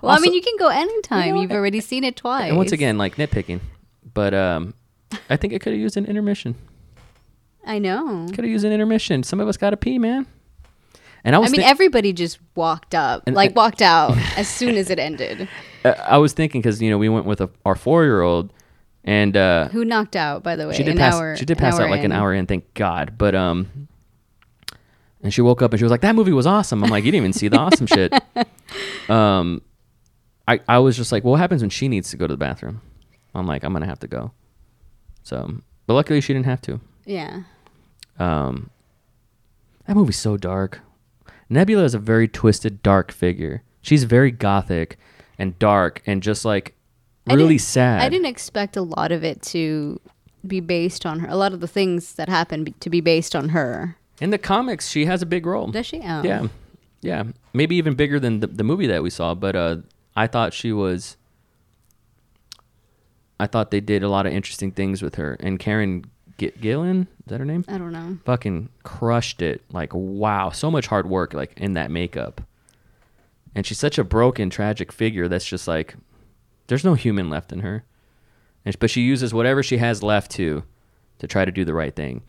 [0.02, 1.28] Well, I mean, you can go anytime.
[1.28, 2.48] You know, You've already seen it twice.
[2.48, 3.60] And once again, like nitpicking,
[4.12, 4.74] but um,
[5.30, 6.56] I think it could have used an intermission.
[7.66, 8.26] I know.
[8.28, 9.22] Could have used an intermission.
[9.22, 10.26] Some of us got to pee, man.
[11.24, 11.50] And I was.
[11.50, 14.90] I mean, thi- everybody just walked up, And- like and- walked out as soon as
[14.90, 15.48] it ended.
[15.84, 18.52] uh, I was thinking because you know we went with a, our four year old,
[19.04, 20.74] and uh, Who knocked out, by the way?
[20.74, 21.14] she did an pass.
[21.14, 21.36] hour.
[21.36, 22.46] she did pass out like an hour in.
[22.46, 23.14] Thank God.
[23.16, 23.88] But um,
[25.22, 27.10] and she woke up and she was like, "That movie was awesome." I'm like, "You
[27.12, 28.12] didn't even see the awesome shit."
[29.08, 29.60] Um,
[30.48, 32.38] I I was just like, "Well, what happens when she needs to go to the
[32.38, 32.80] bathroom?"
[33.34, 34.32] I'm like, "I'm gonna have to go."
[35.22, 35.54] So,
[35.86, 36.80] but luckily she didn't have to.
[37.04, 37.42] Yeah.
[38.18, 38.70] Um,
[39.86, 40.80] that movie's so dark.
[41.48, 43.62] Nebula is a very twisted, dark figure.
[43.82, 44.98] She's very gothic
[45.38, 46.74] and dark and just like
[47.26, 48.00] really didn't- sad.
[48.00, 50.00] I didn't expect a lot of it to
[50.46, 51.28] be based on her.
[51.28, 53.96] A lot of the things that happen be- to be based on her.
[54.20, 55.66] In the comics, she has a big role.
[55.68, 56.00] Does she?
[56.04, 56.22] Oh.
[56.22, 56.46] Yeah,
[57.00, 59.34] yeah, maybe even bigger than the, the movie that we saw.
[59.34, 59.76] But uh,
[60.16, 61.16] I thought she was.
[63.40, 66.04] I thought they did a lot of interesting things with her and Karen
[66.38, 67.02] G- Gillan.
[67.02, 67.64] Is that her name?
[67.68, 68.18] I don't know.
[68.24, 69.62] fucking crushed it.
[69.72, 72.40] Like wow, so much hard work like in that makeup.
[73.54, 75.94] And she's such a broken, tragic figure that's just like
[76.66, 77.84] there's no human left in her.
[78.64, 80.64] And, but she uses whatever she has left to
[81.18, 82.22] to try to do the right thing.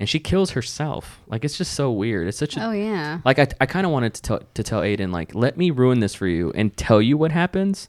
[0.00, 1.20] And she kills herself.
[1.26, 2.28] Like it's just so weird.
[2.28, 3.20] It's such a Oh yeah.
[3.24, 6.00] like I, I kind of wanted to tell to tell Aiden like let me ruin
[6.00, 7.88] this for you and tell you what happens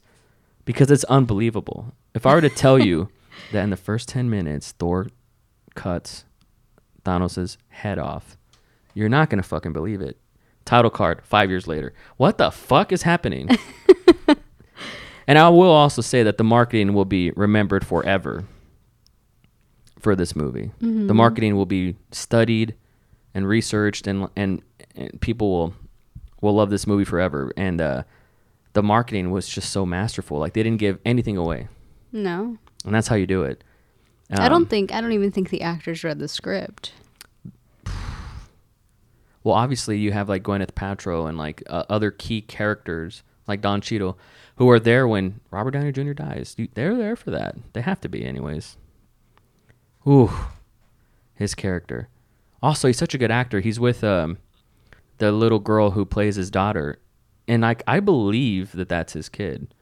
[0.64, 1.92] because it's unbelievable.
[2.14, 3.08] If I were to tell you
[3.52, 5.08] that in the first 10 minutes Thor
[5.74, 6.24] cuts
[7.04, 8.36] Thanos' head off,
[8.94, 10.18] you're not going to fucking believe it.
[10.64, 11.92] Title card 5 years later.
[12.16, 13.48] What the fuck is happening?
[15.26, 18.44] and I will also say that the marketing will be remembered forever
[19.98, 20.70] for this movie.
[20.80, 22.74] The marketing will be studied
[23.34, 24.62] and researched and and,
[24.96, 25.74] and people will
[26.40, 28.02] will love this movie forever and uh
[28.72, 31.68] the marketing was just so masterful like they didn't give anything away
[32.12, 32.56] No.
[32.84, 33.62] and that's how you do it
[34.30, 34.92] I Um, don't think.
[34.92, 36.92] I don't even think the actors read the script.
[39.42, 43.80] well obviously you have like Gwyneth Paltrow and like uh, other key characters like Don
[43.80, 44.18] Cheadle
[44.56, 46.12] who are there when Robert Downey Jr.
[46.12, 48.76] dies they're there for that they have to be anyways
[50.06, 50.30] ooh
[51.34, 52.08] his character
[52.62, 54.38] also he's such a good actor he's with um
[55.18, 56.98] the little girl who plays his daughter
[57.48, 59.74] and like I believe that that's his kid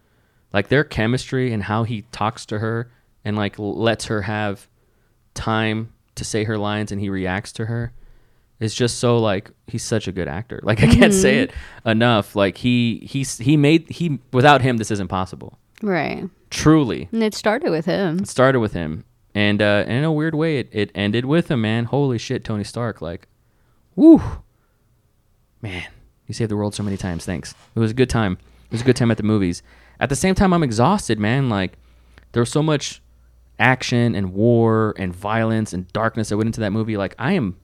[0.53, 2.91] like their chemistry and how he talks to her
[3.29, 4.67] and like lets her have
[5.35, 7.93] time to say her lines and he reacts to her
[8.59, 10.59] is just so like he's such a good actor.
[10.63, 11.53] Like I can't say it
[11.85, 12.35] enough.
[12.35, 15.59] Like he he's he made he without him this isn't possible.
[15.83, 16.29] Right.
[16.51, 18.21] Truly, And it started with him.
[18.21, 21.61] it started with him, and uh, in a weird way, it, it ended with him.
[21.61, 23.03] Man, holy shit, Tony Stark.
[23.03, 23.29] Like,
[23.95, 24.23] woo,
[25.61, 25.85] man,
[26.27, 27.27] you saved the world so many times.
[27.27, 27.55] Thanks.
[27.75, 28.39] It was a good time.
[28.65, 29.63] It was a good time at the movies.
[30.01, 31.51] At the same time, I'm exhausted, man.
[31.51, 31.73] Like,
[32.33, 33.03] there was so much
[33.59, 36.97] action and war and violence and darkness that went into that movie.
[36.97, 37.57] Like, I am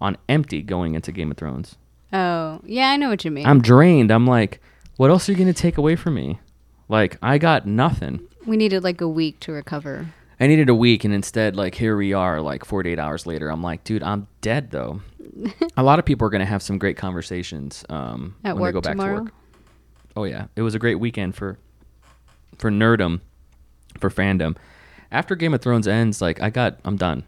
[0.00, 1.76] on empty going into Game of Thrones.
[2.12, 3.46] Oh, yeah, I know what you mean.
[3.46, 4.10] I'm drained.
[4.10, 4.60] I'm like,
[4.96, 6.40] what else are you gonna take away from me?
[6.88, 8.20] Like, I got nothing.
[8.46, 10.08] we needed like a week to recover.
[10.40, 13.48] I needed a week, and instead, like, here we are, like 48 hours later.
[13.48, 15.00] I'm like, dude, I'm dead though.
[15.76, 18.72] a lot of people are gonna have some great conversations um, At when work they
[18.74, 19.16] go back tomorrow?
[19.18, 19.32] to work.
[20.16, 21.56] Oh yeah, it was a great weekend for
[22.58, 23.20] for nerdum,
[23.98, 24.56] for fandom.
[25.12, 27.24] After Game of Thrones ends, like, I got, I'm done.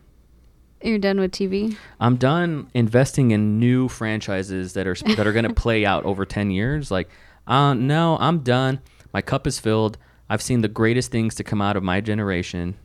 [0.83, 1.77] You're done with TV?
[2.01, 6.27] I'm done investing in new franchises that are that are going to play out over
[6.27, 6.91] 10 years.
[6.91, 7.09] Like,
[7.47, 8.81] uh, no, I'm done.
[9.13, 9.97] My cup is filled.
[10.29, 12.77] I've seen the greatest things to come out of my generation,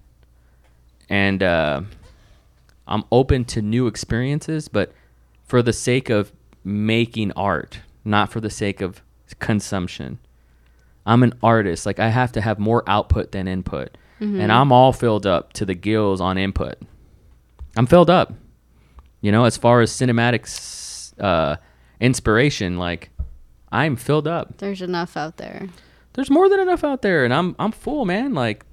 [1.10, 1.82] and uh,
[2.88, 4.94] I'm open to new experiences, but
[5.46, 6.32] for the sake of
[6.64, 9.02] making art, not for the sake of
[9.40, 10.20] consumption.
[11.06, 11.86] I'm an artist.
[11.86, 15.66] Like, I have to have more output than input, and I'm all filled up to
[15.66, 16.78] the gills on input.
[17.78, 18.34] I'm filled up.
[19.22, 21.58] You know, as far as cinematics uh,
[22.00, 23.10] inspiration, like
[23.72, 24.58] I'm filled up.
[24.58, 25.68] There's enough out there.
[26.14, 28.34] There's more than enough out there, and I'm I'm full, man.
[28.34, 28.66] Like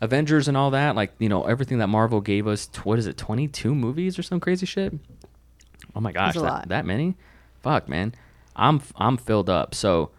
[0.00, 2.68] Avengers and all that, like you know everything that Marvel gave us.
[2.84, 4.94] What is it, 22 movies or some crazy shit?
[5.94, 7.16] Oh my gosh, that, that many?
[7.62, 8.14] Fuck, man.
[8.56, 9.74] I'm I'm filled up.
[9.74, 10.10] So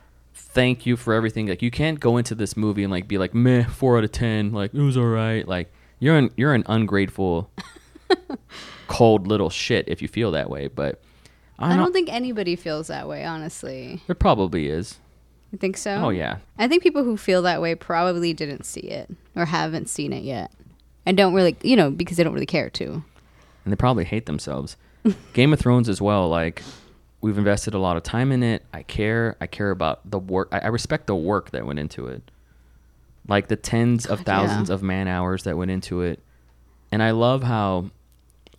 [0.53, 1.47] thank you for everything.
[1.47, 4.11] Like you can't go into this movie and like be like meh, four out of
[4.11, 4.51] ten.
[4.51, 5.47] Like it was all right.
[5.47, 7.49] Like you're an you're an ungrateful,
[8.87, 10.67] cold little shit if you feel that way.
[10.67, 11.01] But
[11.59, 11.79] I I don't.
[11.79, 14.01] don't think anybody feels that way, honestly.
[14.07, 14.99] there probably is.
[15.51, 15.91] You think so?
[15.95, 16.37] Oh yeah.
[16.57, 20.23] I think people who feel that way probably didn't see it or haven't seen it
[20.23, 20.51] yet.
[21.05, 22.85] And don't really, you know, because they don't really care to.
[23.63, 24.77] and they probably hate themselves.
[25.33, 26.29] Game of Thrones as well.
[26.29, 26.61] Like
[27.21, 28.65] we've invested a lot of time in it.
[28.73, 29.37] I care.
[29.39, 30.49] I care about the work.
[30.51, 32.29] I, I respect the work that went into it,
[33.27, 34.75] like the tens of thousands yeah.
[34.75, 36.19] of man hours that went into it,
[36.91, 37.91] and I love how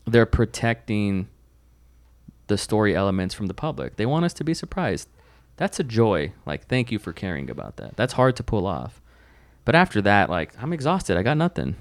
[0.06, 1.28] they're protecting
[2.46, 3.96] the story elements from the public.
[3.96, 5.08] They want us to be surprised.
[5.56, 6.32] That's a joy.
[6.46, 7.96] Like thank you for caring about that.
[7.96, 9.00] That's hard to pull off.
[9.64, 11.16] But after that, like I'm exhausted.
[11.16, 11.76] I got nothing.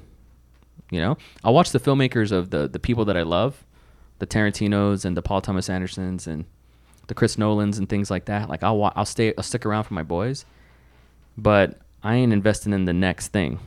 [0.92, 3.66] You know, I'll watch the filmmakers of the the people that I love,
[4.20, 6.46] the Tarantinos and the Paul Thomas Andersons and
[7.08, 8.50] the Chris Nolans and things like that.
[8.50, 10.46] Like I'll wa- I'll stay I'll stick around for my boys,
[11.38, 13.60] but I ain't investing in the next thing.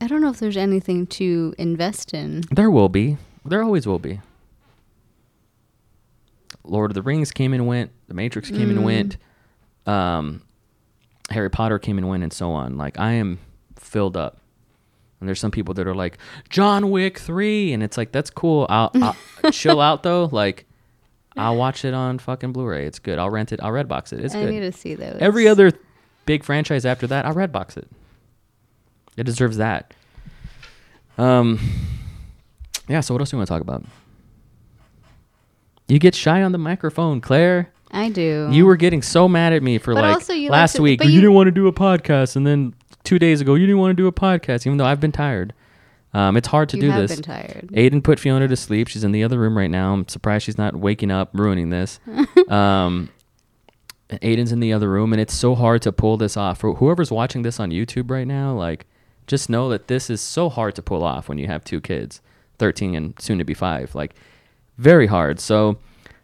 [0.00, 2.42] I don't know if there's anything to invest in.
[2.50, 3.16] There will be.
[3.44, 4.20] There always will be.
[6.64, 7.90] Lord of the Rings came and went.
[8.08, 8.82] The Matrix came and Mm.
[8.84, 9.16] went.
[9.86, 10.42] Um,
[11.30, 12.76] Harry Potter came and went, and so on.
[12.76, 13.38] Like I am
[13.76, 14.38] filled up.
[15.20, 16.18] And there's some people that are like
[16.50, 18.66] John Wick three, and it's like that's cool.
[18.68, 18.90] I'll,
[19.42, 20.28] I'll chill out though.
[20.30, 20.66] Like
[21.36, 22.86] I'll watch it on fucking Blu-ray.
[22.86, 23.18] It's good.
[23.18, 23.60] I'll rent it.
[23.62, 24.24] I'll Redbox it.
[24.24, 24.48] It's I good.
[24.48, 25.18] I need to see those.
[25.20, 25.72] Every other
[26.24, 27.88] big franchise after that, I'll Redbox it.
[29.16, 29.92] It deserves that.
[31.18, 31.58] Um,
[32.88, 33.00] yeah.
[33.00, 33.84] So what else do you want to talk about?
[35.88, 37.70] You get shy on the microphone, Claire.
[37.92, 38.48] I do.
[38.50, 40.82] You were getting so mad at me for But like also you like last to-
[40.82, 40.98] week.
[40.98, 43.66] but you, you- didn't want to do a podcast, and then two days ago you
[43.66, 45.52] didn't want to do a podcast, even though I've been tired.
[46.16, 47.14] Um, it's hard to you do have this.
[47.16, 47.68] been tired.
[47.74, 48.88] Aiden put Fiona to sleep.
[48.88, 49.92] She's in the other room right now.
[49.92, 52.00] I'm surprised she's not waking up, ruining this.
[52.48, 53.10] um,
[54.08, 56.58] Aiden's in the other room, and it's so hard to pull this off.
[56.60, 58.86] For whoever's watching this on YouTube right now, like,
[59.26, 62.22] just know that this is so hard to pull off when you have two kids,
[62.58, 63.94] 13 and soon to be five.
[63.94, 64.14] Like,
[64.78, 65.38] very hard.
[65.38, 65.76] So,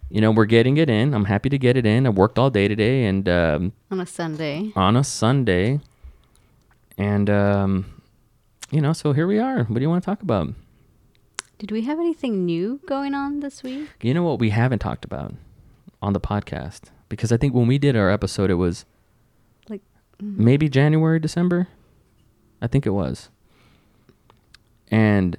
[0.08, 1.12] you know, we're getting it in.
[1.12, 2.06] I'm happy to get it in.
[2.06, 4.72] I worked all day today, and um, on a Sunday.
[4.74, 5.80] on a Sunday,
[6.96, 8.01] and um,
[8.72, 9.64] you know, so here we are.
[9.64, 10.48] What do you want to talk about?
[11.58, 13.88] Did we have anything new going on this week?
[14.00, 15.34] You know what we haven't talked about
[16.00, 16.84] on the podcast?
[17.08, 18.84] Because I think when we did our episode, it was
[19.68, 19.82] Like,
[20.20, 20.36] mm.
[20.38, 21.68] maybe January, December.
[22.60, 23.28] I think it was.
[24.90, 25.36] And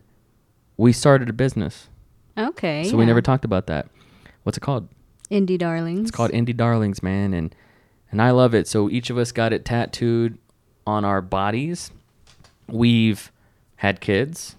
[0.78, 1.90] we started a business.
[2.38, 2.84] okay.
[2.84, 3.88] So we never talked about that.
[4.44, 4.88] What's it called?
[5.32, 6.02] Indie Darlings.
[6.02, 7.56] It's called Indie Darlings, man, and
[8.12, 8.68] and I love it.
[8.68, 10.38] So each of us got it tattooed
[10.86, 11.92] on our bodies.
[12.68, 13.32] We've
[13.78, 14.55] had kids.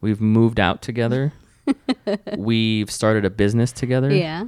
[0.00, 1.32] We've moved out together.
[2.36, 4.12] We've started a business together.
[4.12, 4.46] Yeah.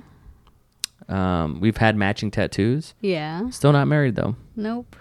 [1.09, 2.95] Um, we've had matching tattoos.
[3.01, 3.51] Yeah.
[3.51, 4.37] Still not married though.
[4.57, 4.97] Nope.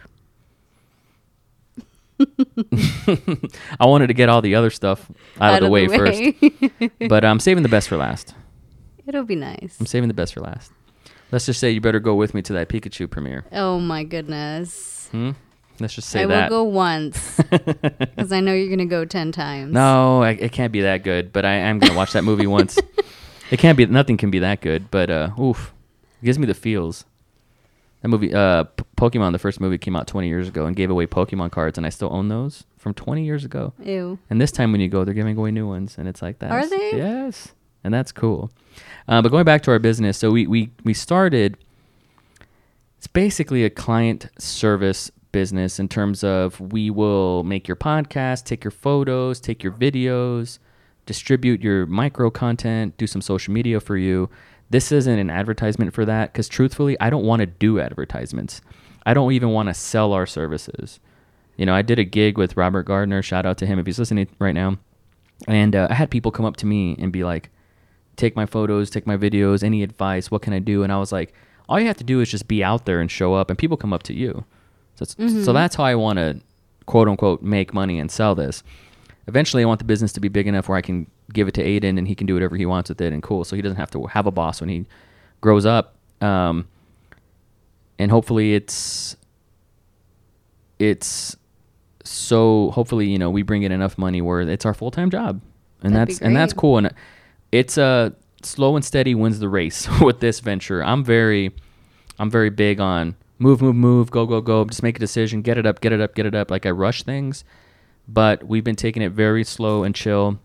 [3.79, 5.09] I wanted to get all the other stuff
[5.39, 6.21] out, of the way, first,
[7.09, 8.33] but I'm saving the best for last.
[9.05, 9.77] It'll be nice.
[9.79, 10.71] I'm saving the best for last.
[11.31, 13.45] Let's just say you better go with me to that Pikachu premiere.
[13.51, 15.09] Oh my goodness.
[15.11, 15.31] Hmm?
[15.79, 16.37] Let's just say I that.
[16.37, 19.73] I will go once because I know you're gonna go ten times.
[19.73, 21.33] No, I, it can't be that good.
[21.33, 22.77] But I am gonna watch that movie once.
[23.51, 23.85] It can't be.
[23.85, 24.89] Nothing can be that good.
[24.91, 25.73] But uh, oof,
[26.21, 27.05] it gives me the feels.
[28.01, 30.89] That movie, uh, P- Pokemon, the first movie came out 20 years ago and gave
[30.89, 33.71] away Pokemon cards, and I still own those from 20 years ago.
[33.81, 34.19] Ew.
[34.29, 36.51] And this time when you go, they're giving away new ones, and it's like that.
[36.51, 36.97] Are they?
[36.97, 37.53] Yes,
[37.83, 38.51] and that's cool.
[39.07, 41.57] Uh, but going back to our business, so we we we started.
[42.97, 48.63] It's basically a client service business in terms of we will make your podcast, take
[48.63, 50.59] your photos, take your videos,
[51.05, 54.29] distribute your micro content, do some social media for you.
[54.69, 58.61] This isn't an advertisement for that because truthfully, I don't want to do advertisements.
[59.05, 61.01] I don't even want to sell our services.
[61.57, 63.21] You know, I did a gig with Robert Gardner.
[63.21, 64.77] Shout out to him if he's listening right now.
[65.47, 67.49] And uh, I had people come up to me and be like,
[68.15, 70.83] take my photos, take my videos, any advice, what can I do?
[70.83, 71.33] And I was like,
[71.67, 73.77] all you have to do is just be out there and show up, and people
[73.77, 74.45] come up to you.
[74.95, 75.53] So, it's, so mm-hmm.
[75.53, 76.39] that's how I want to,
[76.85, 78.63] quote unquote, make money and sell this.
[79.27, 81.63] Eventually, I want the business to be big enough where I can give it to
[81.63, 83.43] Aiden and he can do whatever he wants with it, and cool.
[83.43, 84.85] So he doesn't have to have a boss when he
[85.41, 85.95] grows up.
[86.21, 86.67] Um,
[87.97, 89.15] and hopefully, it's
[90.79, 91.37] it's
[92.03, 95.41] so hopefully you know we bring in enough money where it's our full time job,
[95.81, 96.77] and That'd that's and that's cool.
[96.77, 96.91] And uh,
[97.51, 98.13] it's a
[98.45, 100.83] slow and steady wins the race with this venture.
[100.83, 101.51] I'm very,
[102.19, 104.65] I'm very big on move, move, move, go, go, go.
[104.65, 106.51] Just make a decision, get it up, get it up, get it up.
[106.51, 107.43] Like I rush things,
[108.07, 110.39] but we've been taking it very slow and chill.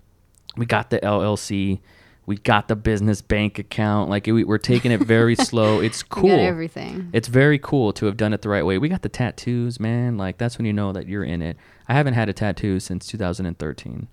[0.56, 1.80] We got the LLC.
[2.26, 4.10] We got the business bank account.
[4.10, 5.80] Like we, we're taking it very slow.
[5.80, 6.30] It's cool.
[6.30, 7.08] everything.
[7.14, 8.76] It's very cool to have done it the right way.
[8.76, 10.18] We got the tattoos, man.
[10.18, 11.56] Like that's when you know that you're in it.
[11.88, 14.08] I haven't had a tattoo since 2013,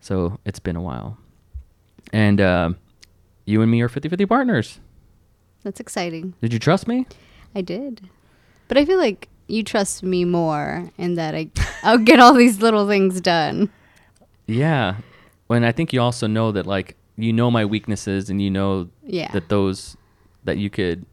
[0.00, 1.18] so it's been a while.
[2.12, 2.70] And uh,
[3.44, 4.80] you and me are 50-50 partners.
[5.62, 6.34] That's exciting.
[6.40, 7.06] Did you trust me?
[7.54, 8.08] I did,
[8.68, 11.50] but I feel like you trust me more in that I
[11.82, 13.68] I'll get all these little things done.
[14.46, 14.96] Yeah.
[15.48, 18.88] And I think you also know that like you know my weaknesses and you know
[19.04, 19.30] Yeah.
[19.32, 19.96] that those
[20.44, 21.04] that you could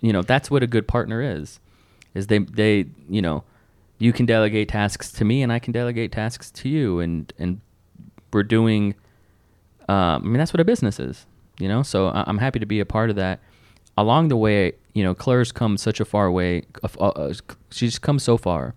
[0.00, 1.60] you know that's what a good partner is
[2.14, 3.44] is they they you know
[3.98, 7.60] you can delegate tasks to me and I can delegate tasks to you and and
[8.32, 8.94] we're doing
[9.88, 11.26] um, I mean that's what a business is
[11.58, 13.40] you know so I- I'm happy to be a part of that
[14.00, 17.32] along the way you know Claire's come such a far way uh, uh,
[17.70, 18.74] she's come so far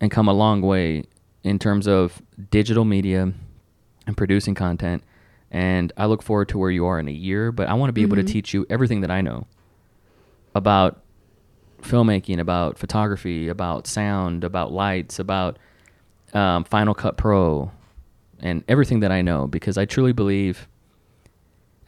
[0.00, 1.04] and come a long way
[1.42, 3.32] in terms of digital media
[4.06, 5.02] and producing content.
[5.50, 7.92] And I look forward to where you are in a year, but I want to
[7.92, 8.28] be able to Mhm.
[8.28, 9.46] teach you everything that I know
[10.54, 11.00] about
[11.82, 15.58] filmmaking, about photography, about sound, about lights, about
[16.32, 17.72] um, Final Cut Pro,
[18.38, 20.68] and everything that I know because I truly believe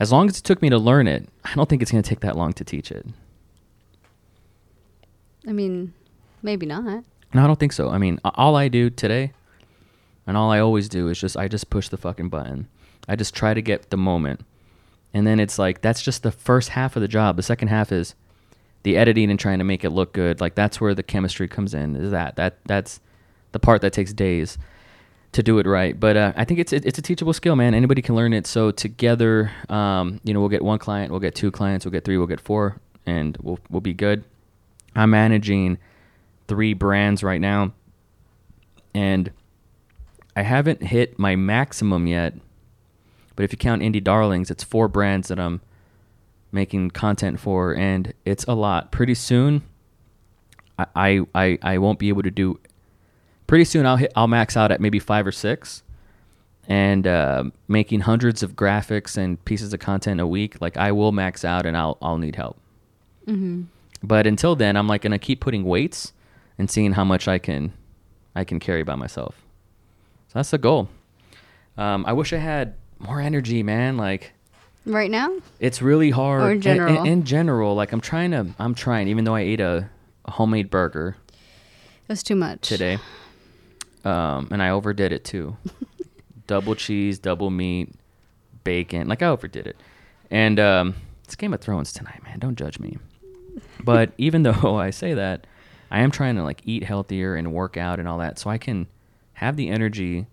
[0.03, 2.09] as long as it took me to learn it, I don't think it's going to
[2.09, 3.07] take that long to teach it.
[5.47, 5.95] I mean,
[6.43, 7.05] maybe not.
[7.33, 7.89] No, I don't think so.
[7.89, 9.33] I mean, all I do today
[10.27, 12.67] and all I always do is just I just push the fucking button.
[13.07, 14.41] I just try to get the moment.
[15.15, 17.37] And then it's like that's just the first half of the job.
[17.37, 18.17] The second half is
[18.83, 20.41] the editing and trying to make it look good.
[20.41, 21.95] Like that's where the chemistry comes in.
[21.95, 22.99] Is that that that's
[23.53, 24.59] the part that takes days
[25.33, 25.99] to do it right.
[25.99, 27.75] But uh, I think it's it, it's a teachable skill, man.
[27.75, 28.47] Anybody can learn it.
[28.47, 32.05] So together, um, you know, we'll get one client, we'll get two clients, we'll get
[32.05, 34.25] three, we'll get four, and we'll we'll be good.
[34.95, 35.79] I'm managing
[36.49, 37.73] three brands right now,
[38.95, 39.31] and
[40.37, 42.35] I haven't hit my maximum yet.
[43.35, 45.63] But if you count Indie Darlings, it's four brands that I'm
[46.53, 48.93] making content for, and it's a lot.
[48.93, 49.63] Pretty soon,
[50.79, 52.61] I I, I, I won't be able to do.
[53.53, 54.11] Pretty soon, I'll hit.
[54.17, 55.83] I'll max out at maybe five or six,
[56.69, 60.59] and uh, making hundreds of graphics and pieces of content a week.
[60.63, 62.57] Like I will max out, and I'll I'll need help.
[63.27, 63.65] hmm
[64.03, 66.15] But until then, I'm like gonna keep putting weights
[66.57, 67.75] and seeing how much I can
[68.35, 69.35] I can carry by myself.
[70.29, 70.89] So that's the goal.
[71.77, 73.99] Um, I wish I had more energy, man.
[73.99, 74.33] Like
[74.87, 75.31] Right now?
[75.61, 76.43] it's really hard.
[76.43, 77.01] Or in in- general?
[77.01, 78.47] In, in general, like I'm trying to.
[78.59, 79.91] I'm trying, even though I ate a,
[80.25, 82.67] a homemade burger It was too much.
[82.67, 82.97] today,
[84.05, 85.57] um, and I overdid it too.
[86.47, 87.95] double cheese, double meat,
[88.65, 89.09] bacon.
[89.09, 89.77] Like I overdid it.
[90.31, 90.95] And um,
[91.25, 92.39] it's Game of Thrones tonight, man.
[92.39, 92.99] Don't judge me.
[93.83, 95.47] But even though I say that,
[95.91, 98.59] I am trying to like eat healthier and work out and all that, so I
[98.59, 98.87] can
[99.35, 100.27] have the energy.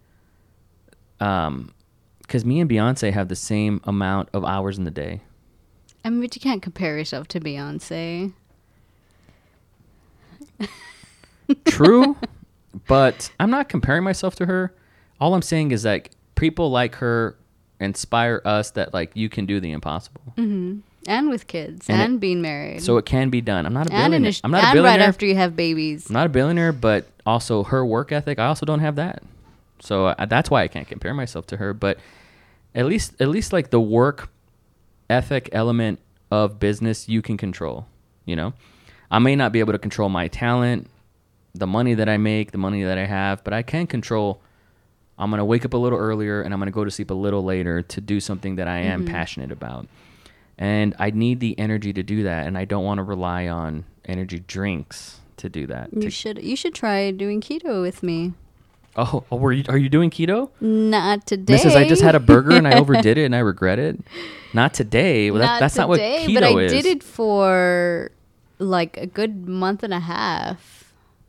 [1.19, 1.73] Um,
[2.21, 5.21] because me and Beyonce have the same amount of hours in the day.
[6.05, 8.31] I mean, but you can't compare yourself to Beyonce.
[11.65, 12.15] True,
[12.87, 14.73] but I'm not comparing myself to her.
[15.19, 17.35] All I'm saying is like people like her
[17.79, 20.21] inspire us that like you can do the impossible.
[20.35, 22.81] hmm And with kids And and, it- being married.
[22.81, 23.65] So it can be done.
[23.65, 24.31] I'm not a and, billionaire.
[24.31, 24.99] initi- I'm not a billionaire.
[24.99, 26.09] right after you have babies.
[26.09, 28.37] I'm not a billionaire, but also her work ethic.
[28.39, 29.23] I also don't have that,
[29.79, 31.73] so uh, that's why I can't compare myself to her.
[31.73, 31.99] But
[32.75, 34.29] at least, at least like the work
[35.09, 35.99] ethic element
[36.31, 37.87] of business, you can control.
[38.25, 38.53] You know,
[39.09, 40.87] I may not be able to control my talent,
[41.55, 44.41] the money that I make, the money that I have, but I can control.
[45.17, 47.43] I'm gonna wake up a little earlier and I'm gonna go to sleep a little
[47.43, 49.09] later to do something that I am Mhm.
[49.11, 49.87] passionate about.
[50.57, 53.85] And I need the energy to do that, and I don't want to rely on
[54.05, 55.89] energy drinks to do that.
[55.93, 58.33] You to should you should try doing keto with me.
[58.95, 60.49] Oh, oh were you, are you doing keto?
[60.59, 61.53] Not today.
[61.55, 61.75] Mrs.
[61.75, 63.99] I just had a burger and I overdid it and I regret it.
[64.53, 65.31] Not today.
[65.31, 66.71] Well, that, that's not what today, keto but I is.
[66.73, 68.11] did it for
[68.57, 70.78] like a good month and a half.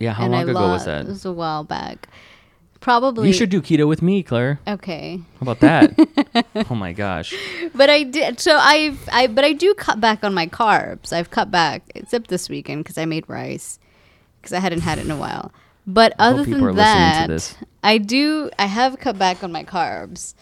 [0.01, 1.05] Yeah, how and long I ago lo- was that?
[1.05, 2.09] It was a while back.
[2.79, 3.27] Probably.
[3.27, 4.59] You should do keto with me, Claire.
[4.67, 5.21] Okay.
[5.39, 5.93] How about that?
[6.71, 7.35] oh my gosh.
[7.75, 8.39] But I did.
[8.39, 11.13] So I've I but I do cut back on my carbs.
[11.13, 13.77] I've cut back except this weekend because I made rice
[14.41, 15.51] because I hadn't had it in a while.
[15.85, 17.57] But other than that.
[17.83, 18.49] I do.
[18.57, 20.33] I have cut back on my carbs,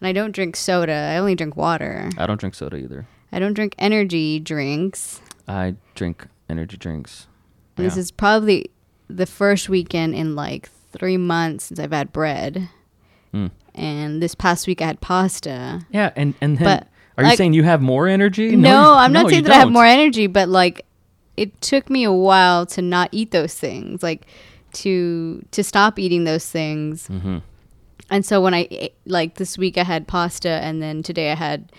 [0.00, 0.92] and I don't drink soda.
[0.92, 2.10] I only drink water.
[2.16, 3.06] I don't drink soda either.
[3.32, 5.20] I don't drink energy drinks.
[5.48, 7.26] I drink energy drinks.
[7.76, 8.70] And This is probably
[9.16, 12.68] the first weekend in like three months since I've had bread.
[13.34, 13.50] Mm.
[13.74, 15.86] And this past week I had pasta.
[15.90, 16.88] Yeah, and and then, But,
[17.18, 18.56] are you like- saying you have more energy?
[18.56, 20.84] No, you- I'm not no, saying that I have more energy, but like
[21.36, 24.26] it took me a while to not eat those things, like
[24.74, 27.08] to to stop eating those things.
[27.08, 27.42] Mhm.
[28.10, 31.36] And so when I ate- like this week I had pasta and then today I
[31.36, 31.70] had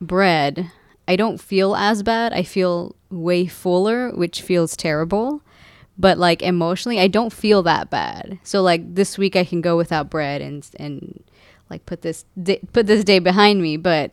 [0.00, 0.70] bread,
[1.08, 2.32] I don't feel as bad.
[2.32, 5.42] I feel way fuller, which feels terrible.
[6.00, 8.38] But like emotionally, I don't feel that bad.
[8.42, 11.22] So like this week I can go without bread and and
[11.68, 14.12] like put this di- put this day behind me, but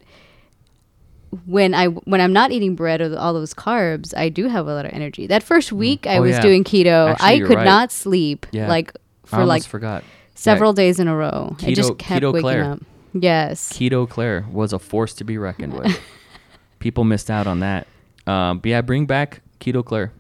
[1.46, 4.74] when I when I'm not eating bread or all those carbs, I do have a
[4.74, 5.28] lot of energy.
[5.28, 6.42] That first week I Oh, was yeah.
[6.42, 7.66] doing keto, Actually, I could right.
[7.66, 8.68] not sleep Yeah.
[8.68, 8.94] like
[9.26, 10.04] for like forgot.
[10.36, 11.56] several days in a row.
[11.64, 12.64] I just kept Keto waking Claire.
[12.64, 12.80] up.
[13.14, 13.72] Yes.
[13.74, 16.00] Keto Claire was a force to be reckoned with.
[16.80, 17.88] People missed out on that.
[18.26, 20.12] Um, but yeah, bring back Keto Claire.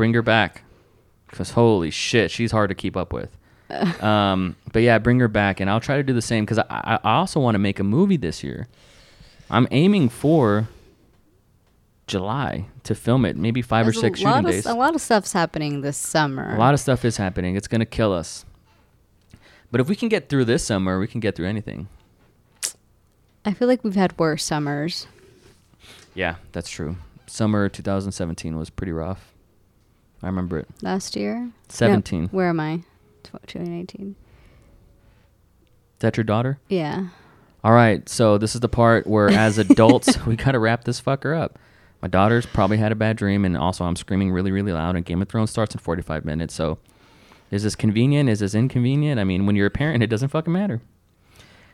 [0.00, 0.62] Bring her back.
[1.28, 3.36] Because holy shit, she's hard to keep up with.
[4.02, 6.98] Um, but yeah, bring her back, and I'll try to do the same because I,
[7.04, 8.66] I also want to make a movie this year.
[9.50, 10.68] I'm aiming for
[12.06, 14.66] July to film it, maybe 5 There's or six a lot shooting of, days.
[14.66, 16.54] A lot of stuff's happening this summer.
[16.56, 17.56] A lot of stuff is happening.
[17.56, 18.46] It's gonna kill us.
[19.70, 21.88] But if we can get through this summer, we can get through anything.
[23.44, 25.06] I feel like we've had worse summers.
[26.14, 26.96] Yeah, that's true.
[27.26, 29.34] Summer 2017 was pretty rough.
[30.22, 30.68] I remember it.
[30.82, 31.40] Last year?
[31.40, 32.28] No, 17.
[32.28, 32.78] where am I?
[33.22, 34.16] Tw- 2019.
[35.70, 36.58] Is that your daughter?
[36.68, 37.08] Yeah.
[37.62, 41.38] All right, so this is the part where, as adults, we gotta wrap this fucker
[41.38, 41.58] up.
[42.00, 44.96] My daughter's probably had a bad dream, and also I'm screaming really, really loud.
[44.96, 46.54] And Game of Thrones starts in 45 minutes.
[46.54, 46.78] So,
[47.50, 48.30] is this convenient?
[48.30, 49.20] Is this inconvenient?
[49.20, 50.80] I mean, when you're a parent, it doesn't fucking matter.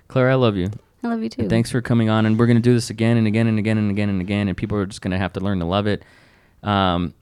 [0.08, 0.70] Claire, I love you.
[1.04, 1.42] I love you too.
[1.42, 2.26] And thanks for coming on.
[2.26, 4.48] And we're going to do this again and again and again and again and again.
[4.48, 6.02] And people are just going to have to learn to love it.
[6.64, 7.14] Um,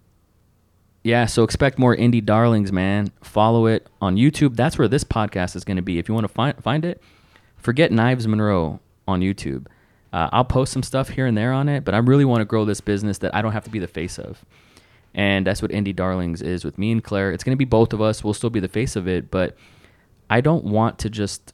[1.04, 3.12] yeah, so expect more indie darlings, man.
[3.20, 4.56] Follow it on YouTube.
[4.56, 5.98] That's where this podcast is going to be.
[5.98, 7.00] If you want to find find it,
[7.58, 9.66] forget Knives Monroe on YouTube.
[10.14, 12.46] Uh, I'll post some stuff here and there on it, but I really want to
[12.46, 14.44] grow this business that I don't have to be the face of.
[15.12, 17.32] And that's what Indie Darlings is with me and Claire.
[17.32, 18.24] It's going to be both of us.
[18.24, 19.56] We'll still be the face of it, but
[20.30, 21.52] I don't want to just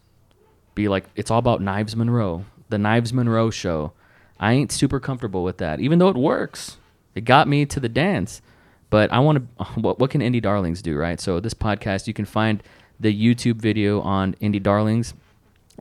[0.76, 3.92] be like it's all about Knives Monroe, the Knives Monroe show.
[4.38, 6.76] I ain't super comfortable with that, even though it works.
[7.16, 8.40] It got me to the dance,
[8.90, 9.64] but I want to.
[9.80, 11.20] What, what can Indie Darlings do, right?
[11.20, 12.62] So this podcast, you can find
[12.98, 15.14] the YouTube video on Indie Darlings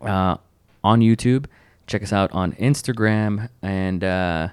[0.02, 0.38] uh,
[0.84, 1.48] on YouTube.
[1.88, 4.50] Check us out on Instagram and uh,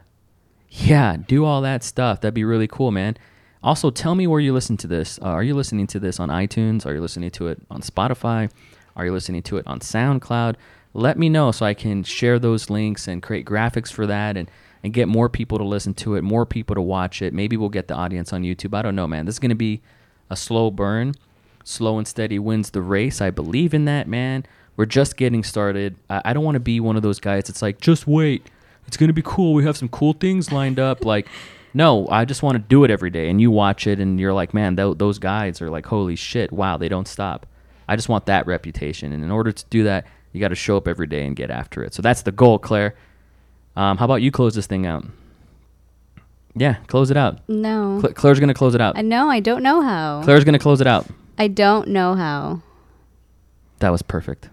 [0.70, 2.20] yeah, do all that stuff.
[2.20, 3.16] That'd be really cool, man.
[3.62, 5.18] Also, tell me where you listen to this.
[5.20, 6.86] Uh, are you listening to this on iTunes?
[6.86, 8.50] Are you listening to it on Spotify?
[8.96, 10.57] Are you listening to it on SoundCloud?
[10.94, 14.50] Let me know so I can share those links and create graphics for that and,
[14.83, 17.33] and get more people to listen to it, more people to watch it.
[17.33, 18.77] Maybe we'll get the audience on YouTube.
[18.77, 19.27] I don't know, man.
[19.27, 19.81] This is going to be
[20.31, 21.14] a slow burn.
[21.64, 23.20] Slow and steady wins the race.
[23.20, 24.45] I believe in that, man.
[24.77, 25.97] We're just getting started.
[26.09, 28.47] I, I don't want to be one of those guys It's like, just wait.
[28.87, 29.55] It's going to be cool.
[29.55, 31.05] We have some cool things lined up.
[31.05, 31.27] like,
[31.74, 33.29] no, I just want to do it every day.
[33.29, 36.53] And you watch it and you're like, man, th- those guys are like, holy shit,
[36.53, 37.47] wow, they don't stop.
[37.89, 39.12] I just want that reputation.
[39.12, 41.51] And in order to do that, you got to show up every day and get
[41.51, 41.95] after it.
[41.95, 42.95] So that's the goal, Claire.
[43.77, 45.05] Um, how about you close this thing out?
[46.55, 47.41] Yeah, close it out.
[47.49, 47.99] no.
[48.01, 48.97] Cla Claire's going to close it out.
[48.97, 49.29] I know.
[49.29, 50.22] I don't know how.
[50.24, 51.07] Claire's going to close it out.
[51.37, 52.62] I don't know how.
[53.81, 54.49] That was perfect.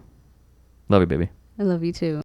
[0.90, 1.30] Love you, baby.
[1.58, 2.22] I love you too.